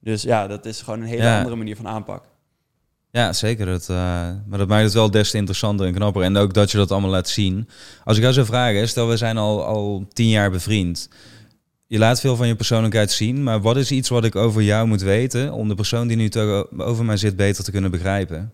[0.01, 2.25] Dus ja, dat is gewoon een hele andere manier van aanpak.
[3.17, 3.67] Ja, zeker.
[3.67, 3.97] Dat, eh,
[4.47, 6.23] maar dat maakt het wel des te interessanter en knapper.
[6.23, 7.69] En ook dat je dat allemaal laat zien.
[8.05, 11.09] Als ik jou zou vragen, stel we zijn al, al tien jaar bevriend.
[11.87, 13.43] Je laat veel van je persoonlijkheid zien.
[13.43, 15.53] Maar wat is iets wat ik over jou moet weten...
[15.53, 16.31] om de persoon die nu
[16.77, 18.53] over mij zit beter te kunnen begrijpen?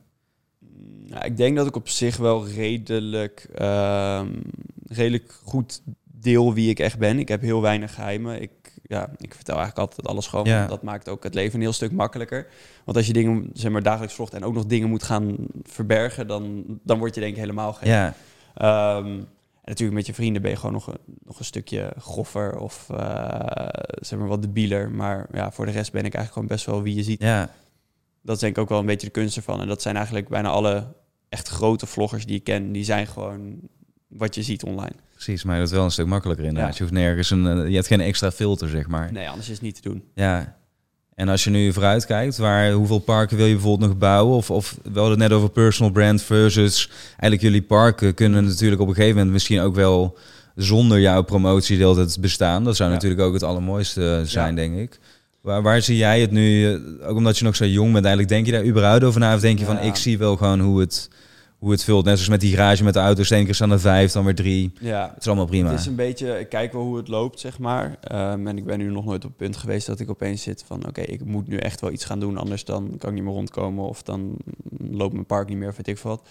[1.07, 4.29] Nou, ik denk dat ik op zich wel redelijk, ehm,
[4.89, 7.19] redelijk goed deel wie ik echt ben.
[7.19, 8.43] Ik heb heel weinig geheimen.
[8.43, 8.51] Ik,
[8.83, 10.45] ja, ik vertel eigenlijk altijd alles gewoon.
[10.45, 10.67] Ja.
[10.67, 12.47] Dat maakt ook het leven een heel stuk makkelijker.
[12.85, 16.27] Want als je dingen zeg maar, dagelijks vlogt en ook nog dingen moet gaan verbergen...
[16.27, 17.87] dan, dan word je denk ik helemaal gek.
[17.87, 18.15] Ja,
[18.55, 22.59] Ehm, en natuurlijk met je vrienden ben je gewoon nog een, nog een stukje groffer
[22.59, 23.69] of eh,
[24.01, 24.91] zeg maar wat debieler.
[24.91, 27.23] Maar ja, voor de rest ben ik eigenlijk gewoon best wel wie je ziet.
[27.23, 27.51] ja,
[28.23, 29.61] Dat is denk ik ook wel een beetje de kunst ervan.
[29.61, 30.87] En dat zijn eigenlijk bijna alle
[31.29, 32.73] echt grote vloggers die ik ken.
[32.73, 33.61] Die zijn gewoon
[34.09, 34.95] wat je ziet online.
[35.25, 35.45] Precies.
[35.45, 36.71] Maar dat is wel een stuk makkelijker inderdaad.
[36.71, 36.77] Ja.
[36.77, 37.47] Je hoeft nergens een...
[37.47, 39.13] eh, je hebt geen extra filter, zeg maar.
[39.13, 40.03] Nee, anders is het niet te doen.
[40.15, 40.57] Ja.
[41.15, 44.37] En als je nu vooruit kijkt, waar, hoeveel parken wil je bijvoorbeeld nog bouwen?
[44.37, 48.81] Of, of we hadden het net over personal brand versus eigenlijk jullie parken kunnen natuurlijk
[48.81, 50.19] op een gegeven moment misschien ook wel
[50.55, 52.65] zonder jouw promotie de hele tijd bestaan.
[52.65, 52.95] Dat zou Ja.
[52.95, 54.61] natuurlijk ook het allermooiste zijn, Ja.
[54.61, 54.99] denk ik.
[55.41, 58.29] Waar, waar zie jij het nu, eh, ook omdat je nog zo jong bent eigenlijk,
[58.35, 59.35] denk je daar überhaupt over na?
[59.35, 61.09] Of denk je van, ik zie wel gewoon hoe het,
[61.63, 62.05] hoe het vult.
[62.05, 64.25] Net zoals met die garage met de auto's, de ene keer staan er vijf, dan
[64.25, 64.73] weer drie.
[64.81, 65.71] Ja, Het is allemaal prima.
[65.71, 67.97] Het is een beetje, ik kijk wel hoe het loopt, zeg maar.
[68.01, 70.65] Ehm, en ik ben nu nog nooit op het punt geweest dat ik opeens zit
[70.67, 70.87] van...
[70.89, 73.33] oké, ik moet nu echt wel iets gaan doen, anders dan kan ik niet meer
[73.33, 73.85] rondkomen...
[73.85, 74.37] of dan
[74.91, 76.23] loopt mijn park niet meer, of weet ik veel wat.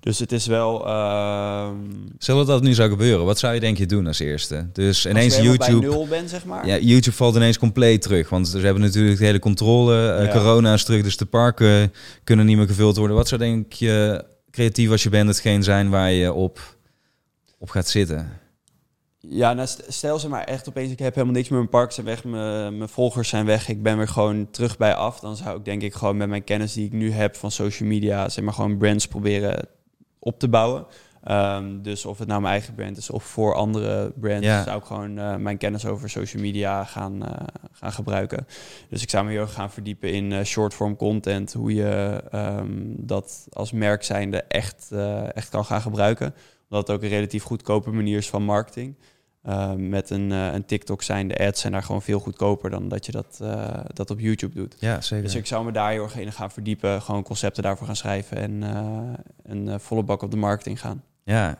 [0.00, 0.86] Dus het is wel...
[0.86, 1.74] ehm
[2.18, 4.68] Stel dat dat nu zou gebeuren, wat zou je denk je doen als eerste?
[4.72, 5.78] Dus ineens als YouTube...
[5.80, 6.66] bij nul ben, zeg maar.
[6.66, 8.28] Ja, YouTube valt ineens compleet terug.
[8.28, 10.12] Want ze hebben natuurlijk de hele controle.
[10.12, 10.32] eh, Ja.
[10.32, 11.92] Corona is terug, dus de parken
[12.24, 13.16] kunnen niet meer gevuld worden.
[13.16, 16.76] Wat zou denk je creatief als je bent hetgeen zijn waar je op,
[17.58, 18.38] op gaat zitten?
[19.18, 21.92] Ja, nou, st- stel ze maar echt opeens, ik heb helemaal niks meer, mijn park
[21.92, 25.20] zijn weg, mijn, mijn volgers zijn weg, ik ben weer gewoon terug bij af.
[25.20, 27.88] Dan zou ik denk ik gewoon met mijn kennis die ik nu heb van social
[27.88, 29.68] media, zeg maar gewoon brands proberen
[30.18, 30.86] op te bouwen.
[31.22, 34.62] Ehm, dus of het nou mijn eigen brand is of voor andere brands, Ja.
[34.62, 38.46] zou ik gewoon eh, mijn kennis over social media gaan, eh, gaan gebruiken.
[38.88, 42.68] Dus ik zou me heel erg gaan verdiepen in eh short-form content, hoe je ehm,
[42.96, 44.90] dat als merk zijnde echt,
[45.32, 46.34] echt kan gaan gebruiken.
[46.68, 48.94] Omdat het ook een relatief goedkope manier is van marketing.
[49.48, 52.88] Uh, met een, uh, een TikTok zijn de ads zijn daar gewoon veel goedkoper dan
[52.88, 54.76] dat je dat, uh, dat op YouTube doet.
[54.78, 55.24] Ja, zeker.
[55.24, 58.36] Dus ik zou me daar heel erg in gaan verdiepen, gewoon concepten daarvoor gaan schrijven
[58.36, 59.12] en uh,
[59.42, 61.02] een volle bak op de marketing gaan.
[61.30, 61.58] Ja.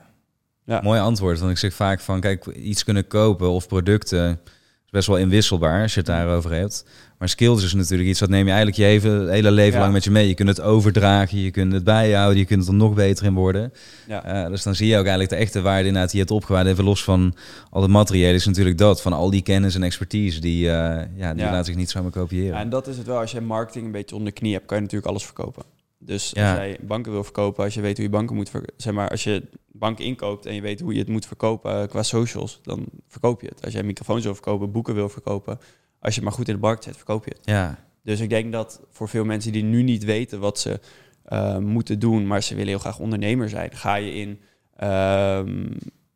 [0.64, 0.80] Ja.
[0.82, 4.40] Mooi antwoord, want ik zeg vaak van, kijk, iets kunnen kopen of producten
[4.84, 6.84] is best wel inwisselbaar als je het daarover hebt.
[7.18, 9.80] Maar skills is natuurlijk iets, dat neem je eigenlijk je hele, hele leven Ja.
[9.80, 10.28] lang met je mee.
[10.28, 13.72] Je kunt het overdragen, je kunt het bijhouden, je kunt er nog beter in worden.
[14.08, 14.24] Ja.
[14.24, 16.66] Eh, dus dan zie je ook eigenlijk de echte waarde inderdaad die je hebt opgewaard.
[16.66, 17.34] Even los van
[17.70, 19.02] al het materiële is natuurlijk dat.
[19.02, 20.72] Van al die kennis en expertise, die, eh,
[21.16, 21.50] ja, die Ja.
[21.50, 22.58] laat zich niet zomaar kopiëren.
[22.58, 23.18] En dat is het wel.
[23.18, 25.62] Als je marketing een beetje onder de knie hebt, kan je natuurlijk alles verkopen.
[26.02, 26.48] Dus Ja.
[26.50, 29.08] als jij banken wil verkopen, als je weet hoe je banken moet verkopen, zeg maar,
[29.10, 29.42] als je
[29.72, 33.40] banken inkoopt en je weet hoe je het moet verkopen eh, qua socials, dan verkoop
[33.40, 33.64] je het.
[33.64, 35.58] Als jij microfoons wil verkopen, boeken wil verkopen,
[36.00, 37.40] als je het maar goed in de markt zet, verkoop je het.
[37.44, 40.80] ja, Dus ik denk dat voor veel mensen die nu niet weten wat ze
[41.24, 44.40] eh, moeten doen, maar ze willen heel graag ondernemer zijn, ga je in,
[44.76, 45.66] ehm,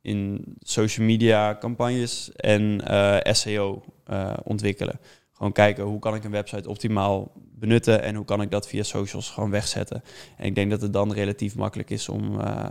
[0.03, 3.83] in social media campagnes en eh, SEO
[4.43, 5.01] ontwikkelen.
[5.37, 8.83] Gewoon kijken hoe kan ik een website optimaal benutten en hoe kan ik dat via
[8.83, 10.03] socials gewoon wegzetten.
[10.37, 12.65] En ik denk dat het dan relatief makkelijk is om, eh,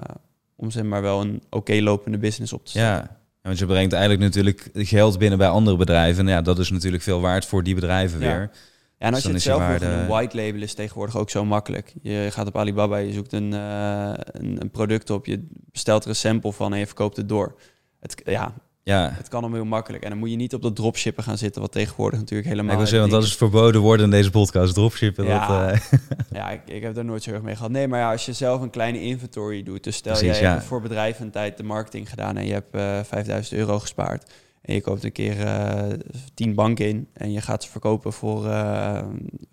[0.56, 2.92] om zeg maar wel een oké lopende business op te zetten.
[2.92, 3.22] ja.
[3.42, 6.26] Want je brengt eigenlijk natuurlijk geld binnen bij andere bedrijven.
[6.28, 8.26] En ja, dat is natuurlijk veel waard voor die bedrijven Ja.
[8.26, 8.40] weer.
[8.98, 11.18] Ja, en Dus als je dan het je zelf waarde- doen, white label is tegenwoordig
[11.18, 11.94] ook zo makkelijk.
[12.02, 16.10] Je gaat op Alibaba, je zoekt een, eh, een, een product op, je bestelt er
[16.10, 17.56] een sample van en je verkoopt het door.
[18.00, 18.54] Het, ja,
[18.86, 20.04] Ja, het kan allemaal heel makkelijk.
[20.04, 22.72] En dan moet je niet op dat dropshippen gaan zitten, wat tegenwoordig natuurlijk helemaal...
[22.72, 24.74] ik wil zeggen, want dat is verboden worden in deze podcast.
[24.74, 25.68] Dropshippen, Ja.
[25.68, 25.72] dat...
[25.72, 26.00] eh,
[26.40, 27.72] Ja, ik, ik heb daar nooit zo erg mee gehad.
[27.72, 30.54] Nee, maar ja, als je zelf een kleine inventory doet, dus stel Precies, jij ja.
[30.54, 34.32] hebt voor bedrijven een tijd de marketing gedaan en je hebt eh 5000 euro gespaard.
[34.62, 35.84] En je koopt een keer eh
[36.34, 39.04] 10 banken in en je gaat ze verkopen voor eh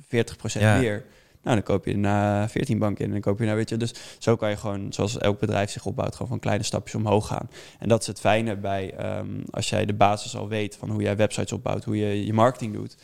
[0.05, 0.07] 40%
[0.53, 1.01] Ja.
[1.43, 3.77] Nou, dan koop je na 14 banken in en dan koop je nou, weet je.
[3.77, 7.27] Dus zo kan je gewoon, zoals elk bedrijf zich opbouwt, gewoon van kleine stapjes omhoog
[7.27, 7.51] gaan.
[7.79, 11.03] En dat is het fijne bij, ehm, als jij de basis al weet van hoe
[11.03, 12.97] jij websites opbouwt, hoe je je marketing doet,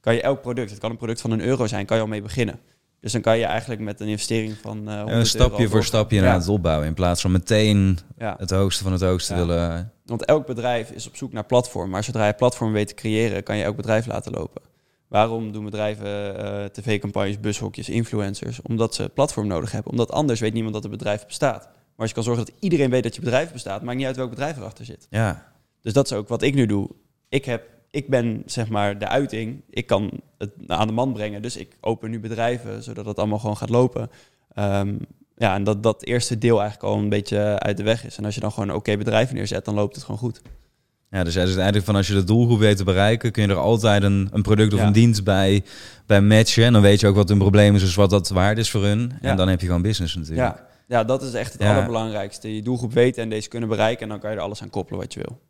[0.00, 2.08] kan je elk product, het kan een product van een euro zijn, kan je al
[2.08, 2.60] mee beginnen.
[3.00, 6.20] Dus dan kan je eigenlijk met een investering van eh 100 een stapje voor stapje
[6.20, 6.86] naar het opbouwen.
[6.86, 9.92] In plaats van meteen Ja, het hoogste van het hoogste willen...
[10.04, 11.90] want elk bedrijf is op zoek naar platform.
[11.90, 14.62] Maar zodra je platform weet te creëren, kan je elk bedrijf laten lopen.
[15.12, 18.62] Waarom doen bedrijven eh, tv-campagnes, bushokjes, influencers?
[18.62, 19.90] Omdat ze platform nodig hebben.
[19.90, 21.62] Omdat anders weet niemand dat het bedrijf bestaat.
[21.64, 24.16] Maar als je kan zorgen dat iedereen weet dat je bedrijf bestaat, maakt niet uit
[24.16, 25.06] welk bedrijf erachter zit.
[25.10, 26.90] Ja, Dus dat is ook wat ik nu doe.
[27.28, 29.62] Ik, heb, ik ben zeg maar de uiting.
[29.70, 31.42] Ik kan het aan de man brengen.
[31.42, 34.10] Dus ik open nu bedrijven, zodat het allemaal gewoon gaat lopen.
[34.52, 34.94] Ehm,
[35.36, 38.18] ja, en dat dat eerste deel eigenlijk al een beetje uit de weg is.
[38.18, 40.42] En als je dan gewoon oké bedrijf neerzet, dan loopt het gewoon goed.
[41.12, 43.48] Ja, dus jij zegt eigenlijk van als je de doelgroep weet te bereiken, kun je
[43.48, 44.86] er altijd een, een product of Ja.
[44.86, 45.64] een dienst bij,
[46.06, 46.64] bij matchen.
[46.64, 48.82] En dan weet je ook wat hun probleem is, dus wat dat waard is voor
[48.84, 49.12] hun.
[49.22, 49.30] Ja.
[49.30, 50.56] En dan heb je gewoon business natuurlijk.
[50.56, 52.54] Ja, ja, dat is echt het allerbelangrijkste.
[52.54, 54.02] Je doelgroep weten en deze kunnen bereiken.
[54.02, 55.40] En dan kan je er alles aan koppelen wat je wil.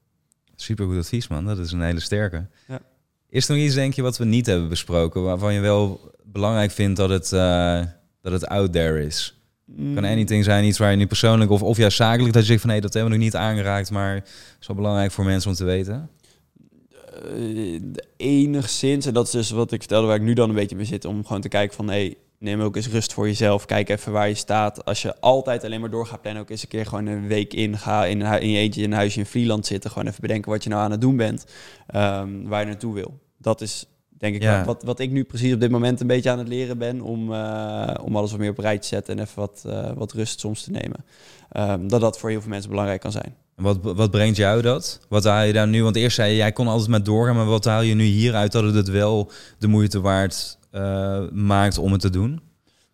[0.56, 1.44] Super goed advies, man.
[1.46, 2.46] Dat is een hele sterke.
[2.68, 2.80] Ja.
[3.28, 6.70] Is er nog iets, denk je, wat we niet hebben besproken, waarvan je wel belangrijk
[6.70, 7.80] vindt dat het, eh,
[8.22, 9.41] dat het out there is?
[9.94, 12.60] Kan anything zijn, iets waar je nu persoonlijk of, of juist zakelijk dat je zegt
[12.60, 14.16] van hé, dat hebben we nog niet aangeraakt, maar
[14.60, 16.10] is wel belangrijk voor mensen om te weten.
[17.24, 17.80] Eh,
[18.16, 20.84] enigszins, en dat is dus wat ik vertelde waar ik nu dan een beetje mee
[20.84, 23.64] zit, om gewoon te kijken van, hey, neem ook eens rust voor jezelf.
[23.64, 24.84] Kijk even waar je staat.
[24.84, 27.54] Als je altijd alleen maar door gaat plannen, ook eens een keer gewoon een week
[27.54, 27.78] in.
[27.78, 29.90] Ga in, in je eentje in een huisje in Vlieland zitten.
[29.90, 31.44] Gewoon even bedenken wat je nou aan het doen bent.
[31.86, 33.20] ehm, waar je naartoe wil.
[33.38, 33.86] Dat is
[34.22, 34.64] denk ik Ja.
[34.64, 37.00] wat- wat, ik nu precies op dit moment een beetje aan het leren ben.
[37.00, 40.12] Om, eh, om alles wat meer op rij te zetten en even wat, eh, wat
[40.12, 41.04] rust soms te nemen.
[41.50, 43.34] Ehm, dat dat voor heel veel mensen belangrijk kan zijn.
[43.56, 45.00] En Wat, wat brengt jou dat?
[45.08, 45.82] Wat haal je daar nu?
[45.82, 48.52] Want eerst zei je, jij kon altijd maar doorgaan, maar wat haal je nu hieruit
[48.52, 52.40] dat het het wel de moeite waard eh, maakt om het te doen?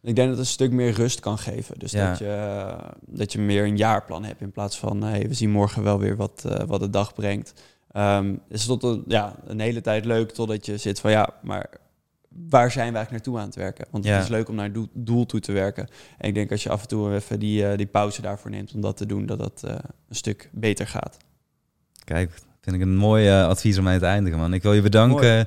[0.03, 1.79] Ik denk dat het een stuk meer rust kan geven.
[1.79, 2.09] Dus Ja.
[2.09, 2.67] dat, je,
[3.07, 6.17] dat je meer een jaarplan hebt in plaats van hey, we zien morgen wel weer
[6.17, 7.53] wat, wat de dag brengt.
[7.93, 11.71] Ehm is tot een, ja, een hele tijd leuk totdat je zit van ja, maar
[12.49, 13.87] waar zijn we eigenlijk naartoe aan het werken?
[13.91, 14.13] Want Ja.
[14.15, 15.89] het is leuk om naar een doel, doel toe te werken.
[16.19, 18.75] En ik denk als je af en toe even die, eh, die pauze daarvoor neemt
[18.75, 19.71] om dat te doen, dat dat eh,
[20.09, 21.17] een stuk beter gaat.
[22.05, 22.31] Kijk,
[22.61, 24.53] vind ik een mooi eh, advies om mee te eindigen, man.
[24.55, 25.45] Ik wil je bedanken Mooi.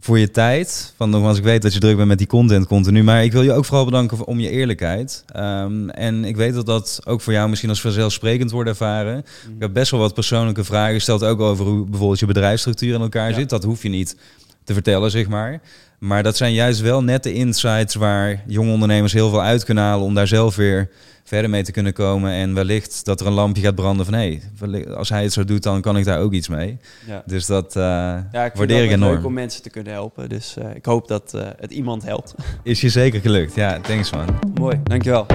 [0.00, 0.92] Voor je tijd.
[0.96, 3.42] Van nogmaals, ik weet dat je druk bent met die content continu, maar ik wil
[3.42, 5.24] je ook vooral bedanken om je eerlijkheid.
[5.32, 9.18] Ehm, en ik weet dat dat ook voor jou misschien als vanzelfsprekend wordt ervaren.
[9.18, 9.24] Ik
[9.58, 13.28] heb best wel wat persoonlijke vragen gesteld, ook over hoe bijvoorbeeld je bedrijfsstructuur in elkaar
[13.30, 13.34] Ja.
[13.34, 13.48] zit.
[13.48, 14.16] Dat hoef je niet
[14.64, 15.60] te vertellen, zeg maar.
[15.98, 19.84] Maar dat zijn juist wel net de insights waar jonge ondernemers heel veel uit kunnen
[19.84, 20.90] halen om daar zelf weer
[21.24, 22.32] verder mee te kunnen komen.
[22.32, 25.44] En wellicht dat er een lampje gaat branden van hé, wellicht- als hij het zo
[25.44, 26.78] doet, dan kan ik daar ook iets mee.
[27.06, 27.22] Ja.
[27.26, 27.82] Dus dat eh,
[28.32, 29.24] Ja, ik waardeer ik leuk enorm.
[29.24, 30.28] om mensen te kunnen helpen.
[30.28, 32.34] Dus eh, ik hoop dat eh, het iemand helpt.
[32.62, 33.54] Is je zeker gelukt.
[33.54, 34.38] Ja, thanks man.
[34.54, 35.26] Mooi, dankjewel.